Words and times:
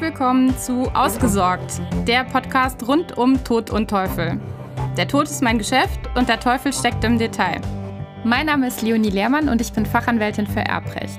Willkommen 0.00 0.56
zu 0.56 0.82
Ausgesorgt, 0.94 1.80
der 2.06 2.22
Podcast 2.22 2.86
rund 2.86 3.18
um 3.18 3.42
Tod 3.42 3.70
und 3.70 3.90
Teufel. 3.90 4.40
Der 4.96 5.08
Tod 5.08 5.24
ist 5.24 5.42
mein 5.42 5.58
Geschäft 5.58 5.98
und 6.14 6.28
der 6.28 6.38
Teufel 6.38 6.72
steckt 6.72 7.02
im 7.02 7.18
Detail. 7.18 7.60
Mein 8.22 8.46
Name 8.46 8.68
ist 8.68 8.80
Leonie 8.82 9.10
Lehrmann 9.10 9.48
und 9.48 9.60
ich 9.60 9.72
bin 9.72 9.84
Fachanwältin 9.84 10.46
für 10.46 10.60
Erbrecht. 10.60 11.18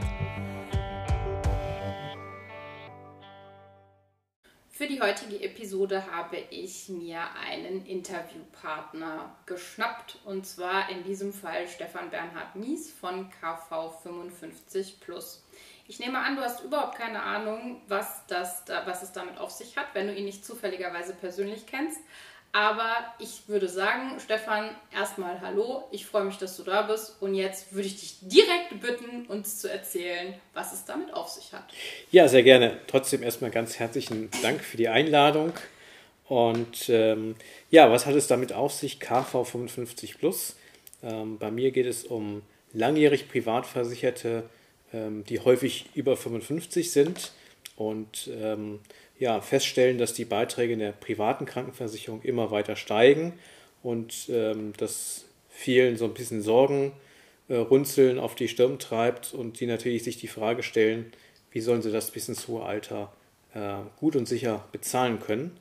Für 4.70 4.88
die 4.88 5.02
heutige 5.02 5.44
Episode 5.44 6.06
habe 6.10 6.38
ich 6.50 6.88
mir 6.88 7.20
einen 7.50 7.86
Interviewpartner 7.86 9.36
geschnappt 9.46 10.20
und 10.24 10.46
zwar 10.46 10.90
in 10.90 11.04
diesem 11.04 11.34
Fall 11.34 11.68
Stefan 11.68 12.10
Bernhard 12.10 12.56
Mies 12.56 12.90
von 12.90 13.30
KV55 13.44 15.02
Plus. 15.02 15.44
Ich 15.90 15.98
nehme 15.98 16.20
an, 16.20 16.36
du 16.36 16.44
hast 16.44 16.64
überhaupt 16.64 17.00
keine 17.00 17.24
Ahnung, 17.24 17.82
was, 17.88 18.22
das, 18.28 18.64
was 18.86 19.02
es 19.02 19.12
damit 19.12 19.40
auf 19.40 19.50
sich 19.50 19.76
hat, 19.76 19.88
wenn 19.94 20.06
du 20.06 20.14
ihn 20.14 20.26
nicht 20.26 20.46
zufälligerweise 20.46 21.16
persönlich 21.16 21.66
kennst. 21.66 22.00
Aber 22.52 22.92
ich 23.18 23.48
würde 23.48 23.68
sagen, 23.68 24.20
Stefan, 24.24 24.70
erstmal 24.96 25.42
hallo. 25.42 25.86
Ich 25.92 26.06
freue 26.06 26.26
mich, 26.26 26.38
dass 26.38 26.56
du 26.58 26.64
da 26.64 26.84
bist. 26.84 27.16
Und 27.20 27.34
jetzt 27.34 27.74
würde 27.74 27.88
ich 27.88 28.00
dich 28.00 28.18
direkt 28.22 28.80
bitten, 28.80 29.26
uns 29.26 29.58
zu 29.58 29.68
erzählen, 29.68 30.36
was 30.54 30.74
es 30.74 30.86
damit 30.86 31.12
auf 31.12 31.30
sich 31.30 31.54
hat. 31.54 31.66
Ja, 32.12 32.28
sehr 32.28 32.44
gerne. 32.44 32.78
Trotzdem 32.86 33.24
erstmal 33.24 33.50
ganz 33.50 33.80
herzlichen 33.80 34.30
Dank 34.44 34.64
für 34.64 34.78
die 34.78 34.90
Einladung. 34.90 35.54
Und 36.28 36.88
ähm, 36.90 37.36
ja, 37.72 37.92
was 37.92 38.06
hat 38.06 38.14
es 38.14 38.28
damit 38.28 38.54
auf 38.54 38.74
sich? 38.74 39.00
KV 39.00 39.44
55 39.44 40.20
Plus. 40.20 40.56
Ähm, 41.02 41.40
bei 41.40 41.50
mir 41.50 41.72
geht 41.72 41.88
es 41.88 42.04
um 42.04 42.44
langjährig 42.74 43.28
Privatversicherte 43.28 44.44
ähm, 44.44 44.59
die 44.92 45.40
häufig 45.40 45.86
über 45.94 46.18
55 46.18 46.92
sind 46.92 47.32
und 47.76 48.30
ähm, 48.42 48.80
ja, 49.20 49.42
feststellen, 49.42 49.98
dass 49.98 50.14
die 50.14 50.26
Beiträge 50.26 50.74
in 50.74 50.80
der 50.80 50.94
privaten 50.94 51.46
Krankenversicherung 51.46 52.22
immer 52.24 52.52
weiter 52.52 52.76
steigen 52.76 53.34
und 53.84 54.30
ähm, 54.30 54.74
dass 54.78 55.26
vielen 55.50 55.98
so 55.98 56.06
ein 56.06 56.14
bisschen 56.14 56.42
Sorgen 56.42 56.94
äh, 57.50 57.56
runzeln 57.56 58.20
auf 58.20 58.36
die 58.36 58.48
Stirn 58.48 58.80
treibt 58.80 59.34
und 59.34 59.60
die 59.60 59.66
natürlich 59.66 60.04
sich 60.04 60.18
die 60.18 60.28
Frage 60.28 60.64
stellen, 60.64 61.12
wie 61.52 61.62
sollen 61.62 61.82
sie 61.82 61.92
das 61.92 62.12
bis 62.12 62.30
ins 62.30 62.48
hohe 62.48 62.64
Alter 62.64 63.12
äh, 63.54 63.78
gut 64.00 64.16
und 64.16 64.28
sicher 64.28 64.66
bezahlen 64.72 65.20
können. 65.20 65.58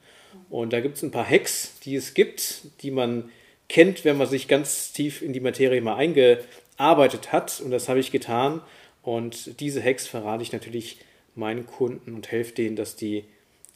Und 0.51 0.73
da 0.73 0.81
gibt 0.81 0.97
es 0.97 1.03
ein 1.03 1.11
paar 1.11 1.29
Hacks, 1.29 1.79
die 1.81 1.97
es 1.97 2.15
gibt, 2.15 2.63
die 2.83 2.91
man 2.91 3.31
kennt, 3.69 4.05
wenn 4.05 4.17
man 4.17 4.27
sich 4.27 4.49
ganz 4.49 4.93
tief 4.93 5.23
in 5.23 5.33
die 5.33 5.41
Materie 5.41 5.81
mal 5.81 5.97
eingearbeitet 5.97 7.33
hat. 7.33 7.61
Und 7.61 7.71
das 7.71 7.89
habe 7.89 8.01
ich 8.01 8.11
getan. 8.11 8.61
Und 9.09 9.59
diese 9.61 9.83
Hacks 9.83 10.07
verrate 10.07 10.43
ich 10.43 10.53
natürlich 10.53 10.99
meinen 11.35 11.65
Kunden 11.67 12.15
und 12.15 12.31
helfe 12.31 12.53
denen, 12.53 12.77
dass 12.77 12.95
die 12.95 13.25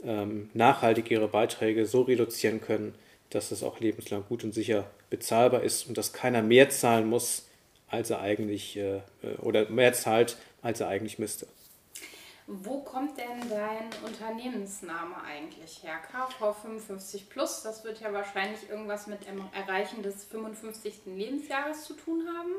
ähm, 0.05 0.51
nachhaltig 0.53 1.11
ihre 1.11 1.27
Beiträge 1.27 1.87
so 1.87 2.03
reduzieren 2.03 2.61
können, 2.61 2.95
dass 3.31 3.51
es 3.51 3.63
auch 3.63 3.81
lebenslang 3.81 4.25
gut 4.29 4.45
und 4.45 4.53
sicher 4.53 4.91
bezahlbar 5.09 5.63
ist 5.63 5.89
und 5.89 5.97
dass 5.97 6.13
keiner 6.13 6.43
mehr 6.43 6.69
zahlen 6.69 7.09
muss, 7.09 7.49
als 7.89 8.11
er 8.11 8.21
eigentlich 8.21 8.77
äh, 8.77 9.01
oder 9.39 9.71
mehr 9.71 9.95
zahlt, 9.95 10.37
als 10.61 10.81
er 10.81 10.89
eigentlich 10.89 11.19
müsste. 11.19 11.47
Wo 12.47 12.81
kommt 12.81 13.17
denn 13.17 13.49
dein 13.49 13.89
Unternehmensname 14.05 15.15
eigentlich 15.25 15.83
her? 15.83 15.95
KV55 16.13 17.31
Plus, 17.31 17.63
das 17.63 17.85
wird 17.85 18.03
ja 18.03 18.13
wahrscheinlich 18.13 18.69
irgendwas 18.69 19.07
mit 19.07 19.27
dem 19.27 19.41
Erreichen 19.55 20.03
des 20.03 20.25
55. 20.25 21.07
Lebensjahres 21.07 21.85
zu 21.85 21.95
tun 21.95 22.27
haben. 22.37 22.51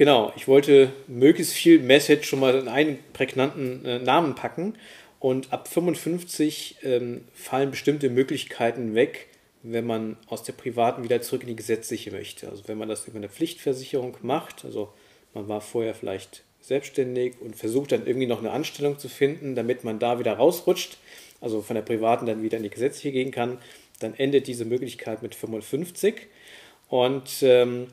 Genau, 0.00 0.32
ich 0.34 0.48
wollte 0.48 0.94
möglichst 1.08 1.52
viel 1.52 1.78
Message 1.78 2.26
schon 2.26 2.40
mal 2.40 2.54
in 2.54 2.68
einen 2.68 2.98
prägnanten 3.12 3.84
äh, 3.84 3.98
Namen 3.98 4.34
packen. 4.34 4.72
Und 5.18 5.52
ab 5.52 5.68
55 5.68 6.76
ähm, 6.84 7.26
fallen 7.34 7.70
bestimmte 7.70 8.08
Möglichkeiten 8.08 8.94
weg, 8.94 9.26
wenn 9.62 9.84
man 9.84 10.16
aus 10.26 10.42
der 10.42 10.54
privaten 10.54 11.04
wieder 11.04 11.20
zurück 11.20 11.42
in 11.42 11.48
die 11.48 11.56
gesetzliche 11.56 12.12
möchte. 12.12 12.48
Also 12.48 12.62
wenn 12.66 12.78
man 12.78 12.88
das 12.88 13.06
über 13.08 13.18
eine 13.18 13.28
Pflichtversicherung 13.28 14.16
macht, 14.22 14.64
also 14.64 14.88
man 15.34 15.48
war 15.48 15.60
vorher 15.60 15.94
vielleicht 15.94 16.44
selbstständig 16.62 17.34
und 17.38 17.54
versucht 17.54 17.92
dann 17.92 18.06
irgendwie 18.06 18.26
noch 18.26 18.38
eine 18.38 18.52
Anstellung 18.52 18.98
zu 18.98 19.10
finden, 19.10 19.54
damit 19.54 19.84
man 19.84 19.98
da 19.98 20.18
wieder 20.18 20.32
rausrutscht, 20.32 20.96
also 21.42 21.60
von 21.60 21.74
der 21.74 21.82
privaten 21.82 22.24
dann 22.24 22.42
wieder 22.42 22.56
in 22.56 22.62
die 22.62 22.70
gesetzliche 22.70 23.12
gehen 23.12 23.32
kann, 23.32 23.58
dann 23.98 24.14
endet 24.14 24.46
diese 24.46 24.64
Möglichkeit 24.64 25.22
mit 25.22 25.34
55. 25.34 26.22
Und 26.88 27.42
ähm, 27.42 27.88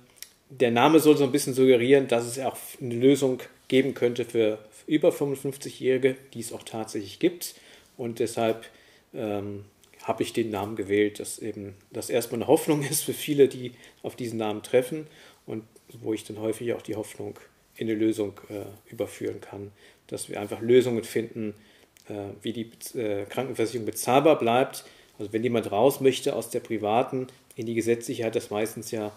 der 0.50 0.72
Name 0.72 1.00
soll 1.00 1.18
so 1.18 1.24
ein 1.24 1.32
bisschen 1.32 1.54
suggerieren, 1.54 2.08
dass 2.08 2.26
es 2.26 2.40
auch 2.40 2.58
eine 2.82 2.96
Lösung 2.96 3.42
geben 3.68 3.94
könnte 3.94 4.26
für 4.26 4.60
über 4.86 5.10
55-Jährige, 5.10 6.16
die 6.34 6.40
es 6.40 6.54
auch 6.54 6.64
tatsächlich 6.64 7.20
gibt. 7.20 7.56
Und 7.98 8.20
deshalb 8.20 8.66
ähm, 9.14 9.66
habe 10.04 10.24
ich 10.24 10.34
den 10.34 10.50
Namen 10.50 10.76
gewählt, 10.76 11.20
dass 11.20 11.40
eben 11.40 11.76
das 11.92 12.10
erstmal 12.10 12.42
eine 12.42 12.48
Hoffnung 12.48 12.82
ist 12.84 13.04
für 13.04 13.14
viele, 13.14 13.48
die 13.48 13.74
auf 14.04 14.16
diesen 14.16 14.38
Namen 14.38 14.64
treffen 14.64 15.08
und 15.46 15.64
wo 16.02 16.14
ich 16.14 16.24
dann 16.24 16.40
häufig 16.40 16.74
auch 16.74 16.82
die 16.82 16.96
Hoffnung 16.96 17.38
in 17.76 17.90
eine 17.90 17.98
Lösung 17.98 18.34
äh, 18.50 18.92
überführen 18.92 19.42
kann, 19.42 19.72
dass 20.08 20.30
wir 20.30 20.40
einfach 20.40 20.62
Lösungen 20.62 21.04
finden, 21.04 21.54
äh, 22.08 22.14
wie 22.42 22.54
die 22.54 22.72
äh, 22.98 23.26
Krankenversicherung 23.26 23.86
bezahlbar 23.86 24.40
bleibt. 24.40 24.86
Also 25.20 25.34
wenn 25.34 25.44
jemand 25.44 25.72
raus 25.72 26.00
möchte 26.00 26.36
aus 26.36 26.50
der 26.50 26.60
privaten 26.60 27.28
in 27.56 27.66
die 27.66 27.76
gesetzliche, 27.76 28.26
hat 28.26 28.36
das 28.36 28.50
meistens 28.50 28.92
ja 28.92 29.12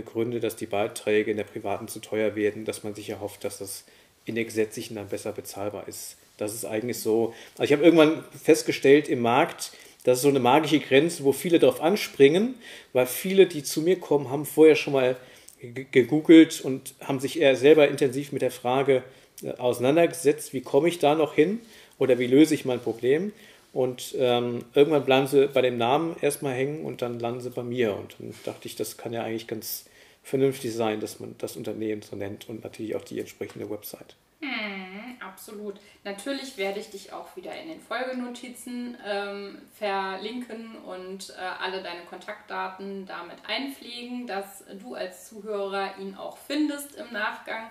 Gründe, 0.00 0.40
dass 0.40 0.56
die 0.56 0.66
Beiträge 0.66 1.30
in 1.30 1.36
der 1.36 1.44
privaten 1.44 1.88
zu 1.88 1.98
teuer 2.00 2.34
werden, 2.34 2.64
dass 2.64 2.82
man 2.82 2.94
sich 2.94 3.10
erhofft, 3.10 3.44
dass 3.44 3.58
das 3.58 3.84
in 4.24 4.34
der 4.34 4.44
gesetzlichen 4.44 4.94
dann 4.94 5.08
besser 5.08 5.32
bezahlbar 5.32 5.86
ist. 5.88 6.16
Das 6.38 6.54
ist 6.54 6.64
eigentlich 6.64 6.98
so. 6.98 7.34
Also 7.58 7.64
ich 7.64 7.72
habe 7.72 7.84
irgendwann 7.84 8.24
festgestellt 8.42 9.08
im 9.08 9.20
Markt, 9.20 9.72
das 10.04 10.18
ist 10.18 10.22
so 10.22 10.28
eine 10.28 10.40
magische 10.40 10.80
Grenze, 10.80 11.24
wo 11.24 11.32
viele 11.32 11.58
darauf 11.58 11.80
anspringen, 11.80 12.54
weil 12.92 13.06
viele, 13.06 13.46
die 13.46 13.62
zu 13.62 13.82
mir 13.82 14.00
kommen, 14.00 14.30
haben 14.30 14.46
vorher 14.46 14.74
schon 14.74 14.94
mal 14.94 15.16
gegoogelt 15.60 16.60
und 16.60 16.94
haben 17.00 17.20
sich 17.20 17.40
eher 17.40 17.54
selber 17.54 17.86
intensiv 17.88 18.32
mit 18.32 18.42
der 18.42 18.50
Frage 18.50 19.04
äh, 19.42 19.52
auseinandergesetzt, 19.52 20.52
wie 20.52 20.60
komme 20.60 20.88
ich 20.88 20.98
da 20.98 21.14
noch 21.14 21.34
hin 21.34 21.60
oder 21.98 22.18
wie 22.18 22.26
löse 22.26 22.54
ich 22.54 22.64
mein 22.64 22.80
Problem. 22.80 23.32
Und 23.72 24.14
ähm, 24.18 24.64
irgendwann 24.74 25.04
bleiben 25.04 25.26
sie 25.26 25.48
bei 25.48 25.62
dem 25.62 25.78
Namen 25.78 26.16
erstmal 26.20 26.54
hängen 26.54 26.84
und 26.84 27.00
dann 27.00 27.18
landen 27.18 27.40
sie 27.40 27.50
bei 27.50 27.62
mir. 27.62 27.96
Und 27.96 28.16
dann 28.18 28.34
dachte 28.44 28.68
ich, 28.68 28.76
das 28.76 28.98
kann 28.98 29.12
ja 29.12 29.22
eigentlich 29.22 29.46
ganz 29.46 29.86
vernünftig 30.22 30.74
sein, 30.74 31.00
dass 31.00 31.20
man 31.20 31.34
das 31.38 31.56
Unternehmen 31.56 32.02
so 32.02 32.14
nennt 32.16 32.48
und 32.48 32.62
natürlich 32.64 32.94
auch 32.94 33.04
die 33.04 33.18
entsprechende 33.18 33.68
Website. 33.70 34.14
Hm, 34.40 35.16
absolut. 35.20 35.80
Natürlich 36.04 36.58
werde 36.58 36.80
ich 36.80 36.90
dich 36.90 37.12
auch 37.12 37.34
wieder 37.36 37.54
in 37.60 37.68
den 37.68 37.80
Folgenotizen 37.80 38.96
ähm, 39.06 39.62
verlinken 39.78 40.76
und 40.84 41.30
äh, 41.30 41.62
alle 41.62 41.82
deine 41.82 42.04
Kontaktdaten 42.10 43.06
damit 43.06 43.38
einpflegen, 43.46 44.26
dass 44.26 44.64
du 44.80 44.94
als 44.94 45.28
Zuhörer 45.28 45.96
ihn 45.98 46.16
auch 46.16 46.36
findest 46.36 46.96
im 46.96 47.12
Nachgang. 47.12 47.68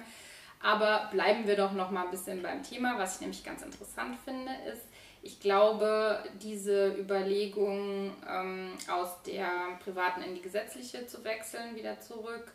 Aber 0.63 1.09
bleiben 1.11 1.47
wir 1.47 1.57
doch 1.57 1.73
noch 1.73 1.91
mal 1.91 2.05
ein 2.05 2.11
bisschen 2.11 2.41
beim 2.41 2.63
Thema. 2.63 2.97
Was 2.97 3.15
ich 3.15 3.21
nämlich 3.21 3.43
ganz 3.43 3.63
interessant 3.63 4.15
finde, 4.23 4.51
ist, 4.71 4.85
ich 5.23 5.39
glaube, 5.39 6.23
diese 6.41 6.95
Überlegung 6.95 8.11
ähm, 8.27 8.73
aus 8.89 9.21
der 9.23 9.49
privaten 9.83 10.21
in 10.23 10.35
die 10.35 10.41
gesetzliche 10.41 11.05
zu 11.05 11.23
wechseln, 11.23 11.75
wieder 11.75 11.99
zurück, 11.99 12.51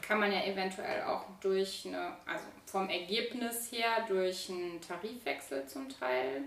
kann 0.00 0.20
man 0.20 0.32
ja 0.32 0.44
eventuell 0.44 1.02
auch 1.02 1.24
durch 1.40 1.84
eine, 1.86 2.16
also 2.26 2.44
vom 2.66 2.88
Ergebnis 2.88 3.70
her, 3.72 4.06
durch 4.06 4.48
einen 4.48 4.80
Tarifwechsel 4.80 5.66
zum 5.66 5.88
Teil 5.88 6.42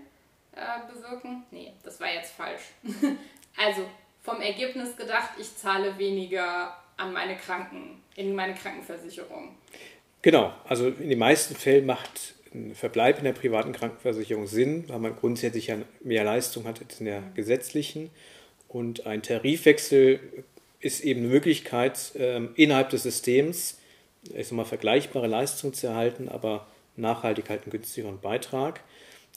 äh, 0.52 0.92
bewirken. 0.92 1.44
Nee, 1.50 1.72
das 1.82 2.00
war 2.00 2.12
jetzt 2.12 2.32
falsch. 2.32 2.62
also 3.56 3.88
vom 4.22 4.40
Ergebnis 4.40 4.96
gedacht, 4.96 5.30
ich 5.38 5.56
zahle 5.56 5.96
weniger 5.98 6.76
an 6.96 7.12
meine 7.12 7.36
Kranken, 7.36 8.02
in 8.16 8.34
meine 8.34 8.54
Krankenversicherung. 8.54 9.56
Genau, 10.22 10.52
also 10.68 10.88
in 10.88 11.08
den 11.08 11.18
meisten 11.18 11.56
Fällen 11.56 11.86
macht 11.86 12.34
ein 12.54 12.74
Verbleib 12.74 13.18
in 13.18 13.24
der 13.24 13.32
privaten 13.32 13.72
Krankenversicherung 13.72 14.46
Sinn, 14.46 14.84
weil 14.88 14.98
man 14.98 15.16
grundsätzlich 15.16 15.68
ja 15.68 15.76
mehr 16.02 16.24
Leistung 16.24 16.64
hat 16.64 16.80
als 16.80 17.00
in 17.00 17.06
der 17.06 17.22
gesetzlichen. 17.34 18.10
Und 18.68 19.06
ein 19.06 19.22
Tarifwechsel 19.22 20.20
ist 20.80 21.04
eben 21.04 21.20
eine 21.20 21.28
Möglichkeit, 21.28 22.12
ähm, 22.16 22.50
innerhalb 22.56 22.90
des 22.90 23.04
Systems 23.04 23.78
ich 24.34 24.48
sag 24.48 24.56
mal, 24.56 24.64
vergleichbare 24.64 25.26
Leistungen 25.26 25.74
zu 25.74 25.86
erhalten, 25.86 26.28
aber 26.28 26.66
nachhaltig 26.96 27.48
halt 27.48 27.62
einen 27.64 27.72
günstigeren 27.72 28.20
Beitrag. 28.20 28.80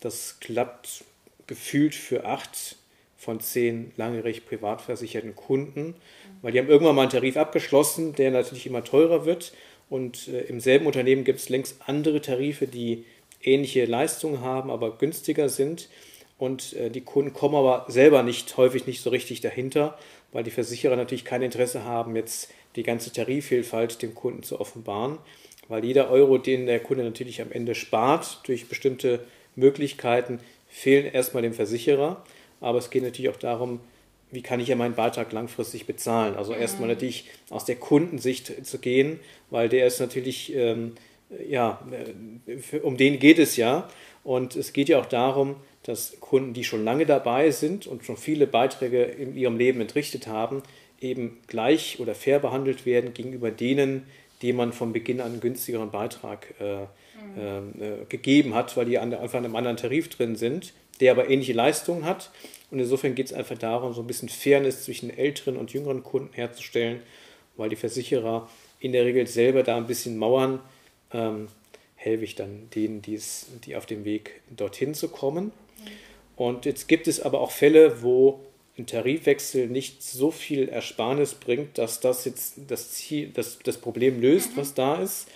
Das 0.01 0.39
klappt 0.39 1.03
gefühlt 1.47 1.95
für 1.95 2.25
acht 2.25 2.77
von 3.17 3.39
zehn 3.39 3.91
langjährig 3.97 4.45
privat 4.45 4.81
versicherten 4.81 5.35
Kunden, 5.35 5.95
weil 6.41 6.51
die 6.51 6.59
haben 6.59 6.69
irgendwann 6.69 6.95
mal 6.95 7.03
einen 7.03 7.11
Tarif 7.11 7.37
abgeschlossen, 7.37 8.13
der 8.13 8.31
natürlich 8.31 8.67
immer 8.67 8.83
teurer 8.83 9.25
wird 9.25 9.53
und 9.89 10.27
äh, 10.27 10.41
im 10.41 10.59
selben 10.59 10.85
Unternehmen 10.85 11.23
gibt 11.23 11.39
es 11.39 11.49
längst 11.49 11.77
andere 11.85 12.21
Tarife, 12.21 12.67
die 12.67 13.05
ähnliche 13.43 13.85
Leistungen 13.85 14.41
haben, 14.41 14.69
aber 14.71 14.97
günstiger 14.97 15.49
sind. 15.49 15.89
Und 16.37 16.73
äh, 16.73 16.89
die 16.89 17.01
Kunden 17.01 17.33
kommen 17.33 17.55
aber 17.55 17.85
selber 17.87 18.23
nicht, 18.23 18.57
häufig 18.57 18.87
nicht 18.87 19.01
so 19.01 19.09
richtig 19.09 19.41
dahinter, 19.41 19.97
weil 20.31 20.43
die 20.43 20.51
Versicherer 20.51 20.95
natürlich 20.95 21.23
kein 21.23 21.41
Interesse 21.41 21.85
haben, 21.85 22.15
jetzt 22.15 22.51
die 22.75 22.83
ganze 22.83 23.13
Tarifvielfalt 23.13 24.01
dem 24.01 24.15
Kunden 24.15 24.43
zu 24.43 24.59
offenbaren, 24.59 25.17
weil 25.69 25.85
jeder 25.85 26.09
Euro, 26.09 26.37
den 26.37 26.65
der 26.65 26.81
Kunde 26.81 27.03
natürlich 27.03 27.41
am 27.41 27.51
Ende 27.51 27.73
spart 27.73 28.41
durch 28.45 28.67
bestimmte 28.67 29.25
Möglichkeiten, 29.55 30.39
fehlen 30.67 31.05
erstmal 31.05 31.43
dem 31.43 31.53
Versicherer, 31.53 32.23
aber 32.59 32.79
es 32.79 32.89
geht 32.89 33.03
natürlich 33.03 33.29
auch 33.29 33.39
darum, 33.39 33.79
wie 34.35 34.43
kann 34.43 34.59
ich 34.59 34.67
ja 34.67 34.75
meinen 34.75 34.93
Beitrag 34.93 35.31
langfristig 35.31 35.87
bezahlen. 35.87 36.35
Also 36.35 36.53
mhm. 36.53 36.61
erstmal 36.61 36.89
natürlich 36.89 37.29
aus 37.49 37.65
der 37.65 37.77
Kundensicht 37.77 38.65
zu 38.65 38.77
gehen, 38.77 39.19
weil 39.49 39.69
der 39.69 39.87
ist 39.87 39.99
natürlich, 39.99 40.53
ähm, 40.53 40.93
ja, 41.47 41.79
äh, 42.45 42.77
um 42.79 42.97
den 42.97 43.17
geht 43.17 43.39
es 43.39 43.57
ja. 43.57 43.89
Und 44.23 44.55
es 44.55 44.73
geht 44.73 44.89
ja 44.89 44.99
auch 44.99 45.05
darum, 45.05 45.55
dass 45.83 46.19
Kunden, 46.19 46.53
die 46.53 46.63
schon 46.63 46.83
lange 46.83 47.05
dabei 47.05 47.51
sind 47.51 47.87
und 47.87 48.05
schon 48.05 48.17
viele 48.17 48.47
Beiträge 48.47 49.03
in 49.03 49.35
ihrem 49.37 49.57
Leben 49.57 49.81
entrichtet 49.81 50.27
haben, 50.27 50.63
eben 50.99 51.37
gleich 51.47 51.99
oder 51.99 52.15
fair 52.15 52.39
behandelt 52.39 52.85
werden 52.85 53.13
gegenüber 53.13 53.51
denen, 53.51 54.05
die 54.41 54.51
man 54.51 54.73
von 54.73 54.93
Beginn 54.93 55.21
an 55.21 55.33
einen 55.33 55.41
günstigeren 55.41 55.91
Beitrag 55.91 56.53
äh, 56.59 56.81
mhm. 56.81 57.81
äh, 57.81 58.05
gegeben 58.09 58.53
hat, 58.53 58.75
weil 58.75 58.85
die 58.85 58.97
an, 58.97 59.13
einfach 59.13 59.39
in 59.39 59.45
einem 59.45 59.55
anderen 59.55 59.77
Tarif 59.77 60.09
drin 60.09 60.35
sind, 60.35 60.73
der 60.99 61.11
aber 61.11 61.29
ähnliche 61.29 61.53
Leistungen 61.53 62.05
hat. 62.05 62.31
Und 62.71 62.79
insofern 62.79 63.15
geht 63.15 63.27
es 63.27 63.33
einfach 63.33 63.57
darum, 63.57 63.93
so 63.93 64.01
ein 64.01 64.07
bisschen 64.07 64.29
Fairness 64.29 64.83
zwischen 64.83 65.15
älteren 65.15 65.57
und 65.57 65.73
jüngeren 65.73 66.03
Kunden 66.03 66.33
herzustellen, 66.33 67.01
weil 67.57 67.69
die 67.69 67.75
Versicherer 67.75 68.49
in 68.79 68.91
der 68.91 69.05
Regel 69.05 69.27
selber 69.27 69.63
da 69.63 69.77
ein 69.77 69.87
bisschen 69.87 70.17
mauern, 70.17 70.59
ähm, 71.11 71.47
helfe 71.95 72.23
ich 72.23 72.35
dann 72.35 72.69
denen, 72.75 73.01
die's, 73.01 73.47
die 73.65 73.75
auf 73.75 73.85
dem 73.85 74.05
Weg 74.05 74.41
dorthin 74.55 74.93
zu 74.93 75.09
kommen. 75.09 75.51
Und 76.35 76.65
jetzt 76.65 76.87
gibt 76.87 77.07
es 77.07 77.21
aber 77.21 77.39
auch 77.39 77.51
Fälle, 77.51 78.01
wo 78.01 78.41
ein 78.77 78.85
Tarifwechsel 78.85 79.67
nicht 79.67 80.03
so 80.03 80.31
viel 80.31 80.67
Ersparnis 80.67 81.33
bringt, 81.33 81.77
dass 81.77 82.01
das 82.01 82.25
jetzt 82.25 82.55
das 82.67 82.91
Ziel, 82.91 83.29
das, 83.33 83.59
das 83.63 83.77
Problem 83.77 84.21
löst, 84.21 84.51
mhm. 84.51 84.61
was 84.61 84.73
da 84.73 85.01
ist. 85.01 85.27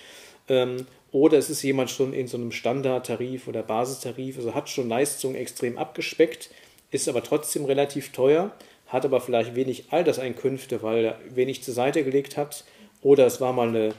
Ähm, 0.50 0.86
oder 1.12 1.38
es 1.38 1.50
ist 1.50 1.64
jemand 1.64 1.90
schon 1.90 2.14
in 2.14 2.28
so 2.28 2.38
einem 2.38 2.52
Standardtarif 2.52 3.48
oder 3.48 3.64
Basistarif, 3.64 4.38
also 4.38 4.54
hat 4.54 4.70
schon 4.70 4.90
Leistungen 4.90 5.36
extrem 5.36 5.78
abgespeckt, 5.78 6.52
ist 6.92 7.08
aber 7.08 7.24
trotzdem 7.24 7.66
relativ 7.66 8.12
teuer, 8.12 8.52
hat 8.88 9.06
aber 9.06 9.22
vielleicht 9.22 9.56
wenig 9.56 9.86
Alterseinkünfte, 9.92 10.82
weil 10.82 11.06
er 11.06 11.20
wenig 11.30 11.64
zur 11.64 11.74
Seite 11.74 12.04
gelegt 12.04 12.38
hat. 12.38 12.64
Oder 13.02 13.26
es 13.28 13.40
war 13.40 13.54
mal 13.54 13.70
eine 13.70 13.94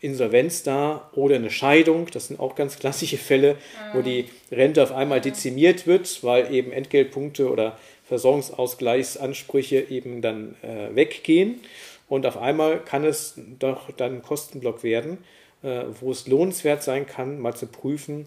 Insolvenz 0.00 0.62
da 0.62 1.10
oder 1.14 1.36
eine 1.36 1.50
Scheidung. 1.50 2.08
Das 2.12 2.28
sind 2.28 2.40
auch 2.40 2.54
ganz 2.54 2.78
klassische 2.80 3.18
Fälle, 3.18 3.56
wo 3.92 3.98
mhm. 3.98 4.04
die 4.04 4.24
Rente 4.50 4.82
auf 4.82 4.92
einmal 4.92 5.20
dezimiert 5.20 5.86
wird, 5.86 6.22
weil 6.24 6.52
eben 6.52 6.72
Entgeltpunkte 6.72 7.50
oder 7.50 7.78
Versorgungsausgleichsansprüche 8.08 9.90
eben 9.90 10.20
dann 10.22 10.56
äh, 10.62 10.94
weggehen. 10.94 11.60
Und 12.08 12.26
auf 12.26 12.36
einmal 12.36 12.80
kann 12.80 13.04
es 13.04 13.34
doch 13.58 13.90
dann 13.92 14.16
ein 14.16 14.22
Kostenblock 14.22 14.82
werden, 14.82 15.18
äh, 15.62 15.84
wo 16.00 16.10
es 16.10 16.26
lohnenswert 16.26 16.82
sein 16.82 17.06
kann, 17.06 17.38
mal 17.38 17.54
zu 17.54 17.66
prüfen, 17.66 18.26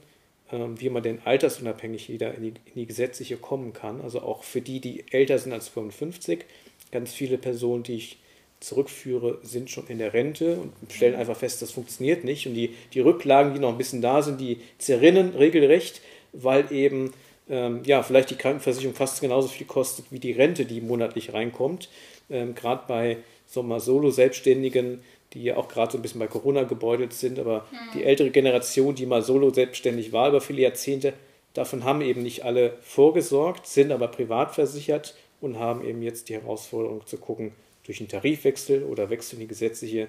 wie 0.51 0.89
man 0.89 1.01
denn 1.01 1.19
altersunabhängig 1.25 2.09
wieder 2.09 2.35
in 2.35 2.43
die, 2.43 2.49
in 2.49 2.75
die 2.75 2.85
gesetzliche 2.85 3.37
kommen 3.37 3.73
kann. 3.73 4.01
Also 4.01 4.21
auch 4.21 4.43
für 4.43 4.61
die, 4.61 4.79
die 4.79 5.05
älter 5.11 5.39
sind 5.39 5.53
als 5.53 5.67
55. 5.69 6.45
Ganz 6.91 7.13
viele 7.13 7.37
Personen, 7.37 7.83
die 7.83 7.95
ich 7.95 8.19
zurückführe, 8.59 9.39
sind 9.43 9.69
schon 9.69 9.87
in 9.87 9.97
der 9.97 10.13
Rente 10.13 10.57
und 10.57 10.71
stellen 10.91 11.13
mhm. 11.13 11.19
einfach 11.19 11.37
fest, 11.37 11.61
das 11.61 11.71
funktioniert 11.71 12.23
nicht. 12.23 12.47
Und 12.47 12.53
die, 12.53 12.75
die 12.93 12.99
Rücklagen, 12.99 13.53
die 13.53 13.59
noch 13.59 13.69
ein 13.69 13.77
bisschen 13.77 14.01
da 14.01 14.21
sind, 14.21 14.39
die 14.39 14.59
zerrinnen 14.77 15.35
regelrecht, 15.35 16.01
weil 16.31 16.71
eben 16.71 17.13
ähm, 17.49 17.81
ja, 17.85 18.01
vielleicht 18.03 18.29
die 18.31 18.35
Krankenversicherung 18.35 18.95
fast 18.95 19.21
genauso 19.21 19.47
viel 19.47 19.67
kostet 19.67 20.05
wie 20.11 20.19
die 20.19 20.31
Rente, 20.31 20.65
die 20.65 20.81
monatlich 20.81 21.33
reinkommt. 21.33 21.89
Ähm, 22.29 22.55
gerade 22.55 22.83
bei 22.87 23.17
so 23.45 23.61
mal 23.61 23.79
Solo-Selbstständigen, 23.79 25.03
die 25.35 25.43
ja 25.43 25.57
auch 25.57 25.67
gerade 25.67 25.91
so 25.91 25.97
ein 25.99 26.01
bisschen 26.01 26.19
bei 26.19 26.27
Corona 26.27 26.63
gebeutelt 26.63 27.13
sind, 27.13 27.37
aber 27.37 27.67
mhm. 27.71 27.77
die 27.93 28.03
ältere 28.03 28.31
Generation, 28.31 28.95
die 28.95 29.05
mal 29.05 29.21
Solo-selbstständig 29.21 30.13
war 30.13 30.29
über 30.29 30.41
viele 30.41 30.61
Jahrzehnte, 30.61 31.13
davon 31.53 31.83
haben 31.83 32.01
eben 32.01 32.23
nicht 32.23 32.43
alle 32.45 32.77
vorgesorgt, 32.81 33.67
sind 33.67 33.91
aber 33.91 34.07
privat 34.07 34.55
versichert 34.55 35.13
und 35.41 35.59
haben 35.59 35.85
eben 35.85 36.01
jetzt 36.01 36.29
die 36.29 36.35
Herausforderung 36.35 37.05
zu 37.05 37.17
gucken, 37.17 37.51
durch 37.83 37.99
einen 37.99 38.09
Tarifwechsel 38.09 38.83
oder 38.83 39.09
Wechsel 39.09 39.35
in 39.35 39.41
die 39.41 39.47
gesetzliche, 39.47 40.07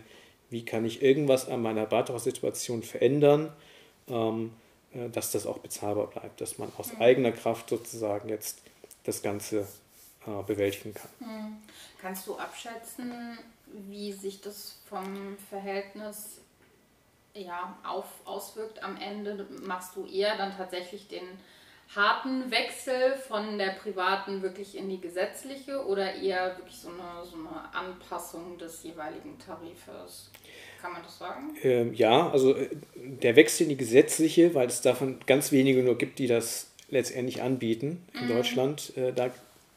wie 0.48 0.64
kann 0.64 0.84
ich 0.86 1.02
irgendwas 1.02 1.48
an 1.48 1.60
meiner 1.60 1.84
Beitragssituation 1.86 2.82
verändern, 2.82 3.52
ähm, 4.08 4.52
äh, 4.94 5.10
dass 5.10 5.32
das 5.32 5.44
auch 5.44 5.58
bezahlbar 5.58 6.06
bleibt, 6.06 6.40
dass 6.40 6.58
man 6.58 6.70
aus 6.78 6.92
mhm. 6.92 7.02
eigener 7.02 7.32
Kraft 7.32 7.68
sozusagen 7.68 8.28
jetzt 8.28 8.62
das 9.02 9.22
Ganze 9.22 9.66
äh, 10.26 10.42
bewältigen 10.46 10.94
kann. 10.94 11.10
Mhm. 11.18 11.56
Kannst 12.00 12.26
du 12.28 12.36
abschätzen, 12.36 13.38
wie 13.72 14.12
sich 14.12 14.40
das 14.40 14.78
vom 14.88 15.36
Verhältnis 15.50 16.40
ja, 17.34 17.76
auf, 17.84 18.06
auswirkt 18.24 18.82
am 18.82 18.96
Ende? 18.96 19.46
Machst 19.66 19.96
du 19.96 20.06
eher 20.06 20.36
dann 20.36 20.56
tatsächlich 20.56 21.08
den 21.08 21.24
harten 21.94 22.50
Wechsel 22.50 23.16
von 23.28 23.58
der 23.58 23.70
privaten 23.70 24.42
wirklich 24.42 24.76
in 24.76 24.88
die 24.88 25.00
gesetzliche 25.00 25.84
oder 25.86 26.14
eher 26.14 26.56
wirklich 26.56 26.76
so 26.76 26.88
eine, 26.88 27.24
so 27.24 27.36
eine 27.36 27.74
Anpassung 27.74 28.58
des 28.58 28.82
jeweiligen 28.82 29.38
Tarifes? 29.38 30.30
Kann 30.80 30.92
man 30.92 31.02
das 31.02 31.18
sagen? 31.18 31.56
Ähm, 31.62 31.94
ja, 31.94 32.28
also 32.30 32.54
äh, 32.54 32.68
der 32.94 33.36
Wechsel 33.36 33.64
in 33.64 33.70
die 33.70 33.76
gesetzliche, 33.76 34.54
weil 34.54 34.66
es 34.66 34.80
davon 34.80 35.18
ganz 35.26 35.52
wenige 35.52 35.82
nur 35.82 35.96
gibt, 35.96 36.18
die 36.18 36.26
das 36.26 36.70
letztendlich 36.90 37.42
anbieten 37.42 38.06
in 38.14 38.24
mhm. 38.24 38.28
Deutschland, 38.28 38.96
äh, 38.96 39.12
da 39.12 39.30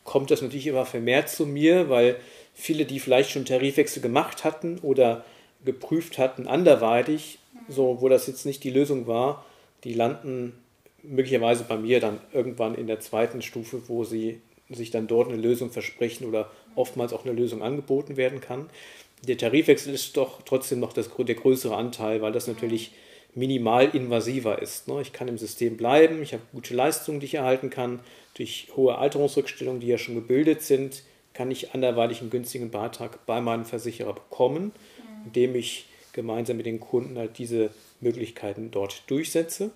kommt 0.03 0.31
das 0.31 0.41
natürlich 0.41 0.67
immer 0.67 0.85
vermehrt 0.85 1.29
zu 1.29 1.45
mir, 1.45 1.89
weil 1.89 2.19
viele, 2.59 2.85
die 2.85 2.99
vielleicht 2.99 3.31
schon 3.31 3.45
Tarifwechsel 3.45 4.01
gemacht 4.01 4.43
hatten 4.43 4.79
oder 4.79 5.25
geprüft 5.65 6.17
hatten 6.17 6.47
anderweitig, 6.47 7.39
so 7.67 8.01
wo 8.01 8.09
das 8.09 8.27
jetzt 8.27 8.45
nicht 8.45 8.63
die 8.63 8.69
Lösung 8.69 9.07
war, 9.07 9.45
die 9.83 9.93
landen 9.93 10.53
möglicherweise 11.03 11.63
bei 11.63 11.77
mir 11.77 11.99
dann 11.99 12.19
irgendwann 12.33 12.75
in 12.75 12.87
der 12.87 12.99
zweiten 12.99 13.41
Stufe, 13.41 13.87
wo 13.87 14.03
sie 14.03 14.41
sich 14.69 14.91
dann 14.91 15.07
dort 15.07 15.29
eine 15.29 15.41
Lösung 15.41 15.71
versprechen 15.71 16.27
oder 16.27 16.51
oftmals 16.75 17.13
auch 17.13 17.25
eine 17.25 17.33
Lösung 17.33 17.63
angeboten 17.63 18.17
werden 18.17 18.41
kann 18.41 18.69
der 19.27 19.37
Tarifwechsel 19.37 19.93
ist 19.93 20.15
doch 20.17 20.41
trotzdem 20.43 20.79
noch 20.79 20.93
das, 20.93 21.09
der 21.17 21.35
größere 21.35 21.75
Anteil, 21.75 22.21
weil 22.21 22.31
das 22.31 22.47
natürlich 22.47 22.91
minimal 23.35 23.89
invasiver 23.93 24.61
ist. 24.61 24.87
Ne? 24.87 25.01
Ich 25.01 25.13
kann 25.13 25.27
im 25.27 25.37
System 25.37 25.77
bleiben, 25.77 26.21
ich 26.21 26.33
habe 26.33 26.43
gute 26.53 26.73
Leistungen, 26.73 27.19
die 27.19 27.25
ich 27.25 27.35
erhalten 27.35 27.69
kann. 27.69 27.99
Durch 28.35 28.67
hohe 28.75 28.97
Alterungsrückstellungen, 28.97 29.81
die 29.81 29.87
ja 29.87 29.97
schon 29.97 30.15
gebildet 30.15 30.61
sind, 30.61 31.03
kann 31.39 31.51
ich 31.51 31.73
anderweitig 31.73 32.19
einen 32.19 32.31
günstigen 32.31 32.69
Beitrag 32.69 33.25
bei 33.25 33.39
meinem 33.39 33.63
Versicherer 33.63 34.11
bekommen, 34.11 34.73
indem 35.23 35.55
ich 35.55 35.85
gemeinsam 36.11 36.57
mit 36.57 36.65
den 36.65 36.81
Kunden 36.81 37.17
halt 37.17 37.37
diese 37.37 37.69
Möglichkeiten 38.01 38.71
dort 38.71 39.03
durchsetze. 39.07 39.71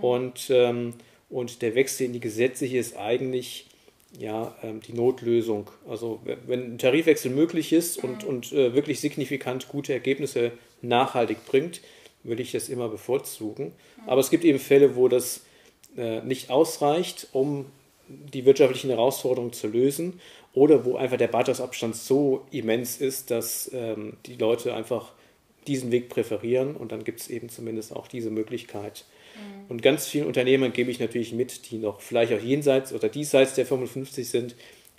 Und, 0.00 0.50
ähm, 0.50 0.94
und 1.28 1.62
der 1.62 1.74
Wechsel 1.74 2.06
in 2.06 2.12
die 2.12 2.20
gesetzliche 2.20 2.78
ist 2.78 2.96
eigentlich 2.96 3.66
ja, 4.20 4.54
ähm, 4.62 4.82
die 4.82 4.92
Notlösung. 4.92 5.68
Also 5.88 6.20
wenn 6.46 6.74
ein 6.74 6.78
Tarifwechsel 6.78 7.32
möglich 7.32 7.72
ist 7.72 7.98
und, 8.04 8.22
und 8.22 8.52
äh, 8.52 8.72
wirklich 8.76 9.00
signifikant 9.00 9.66
gute 9.66 9.92
Ergebnisse 9.92 10.52
nachhaltig 10.80 11.44
bringt, 11.44 11.80
würde 12.22 12.42
ich 12.42 12.52
das 12.52 12.68
immer 12.68 12.88
bevorzugen. 12.88 13.72
Aber 14.06 14.20
es 14.20 14.30
gibt 14.30 14.44
eben 14.44 14.60
Fälle, 14.60 14.94
wo 14.94 15.08
das 15.08 15.40
äh, 15.96 16.20
nicht 16.20 16.50
ausreicht, 16.50 17.26
um 17.32 17.66
die 18.08 18.44
wirtschaftlichen 18.44 18.90
Herausforderungen 18.90 19.52
zu 19.52 19.66
lösen 19.66 20.20
oder 20.52 20.84
wo 20.84 20.96
einfach 20.96 21.16
der 21.16 21.28
Beitragsabstand 21.28 21.94
so 21.96 22.46
immens 22.50 23.00
ist, 23.00 23.30
dass 23.30 23.70
ähm, 23.72 24.16
die 24.26 24.36
Leute 24.36 24.74
einfach 24.74 25.12
diesen 25.66 25.92
Weg 25.92 26.08
präferieren 26.08 26.74
und 26.74 26.92
dann 26.92 27.04
gibt 27.04 27.20
es 27.20 27.28
eben 27.28 27.48
zumindest 27.48 27.94
auch 27.94 28.08
diese 28.08 28.30
Möglichkeit, 28.30 29.04
und 29.68 29.82
ganz 29.82 30.06
vielen 30.06 30.26
Unternehmern 30.26 30.72
gebe 30.72 30.90
ich 30.90 30.98
natürlich 30.98 31.32
mit, 31.32 31.70
die 31.70 31.78
noch 31.78 32.00
vielleicht 32.00 32.32
auch 32.32 32.40
jenseits 32.40 32.92
oder 32.92 33.08
diesseits 33.08 33.54
der 33.54 33.66
55 33.66 34.28
sind, 34.28 34.56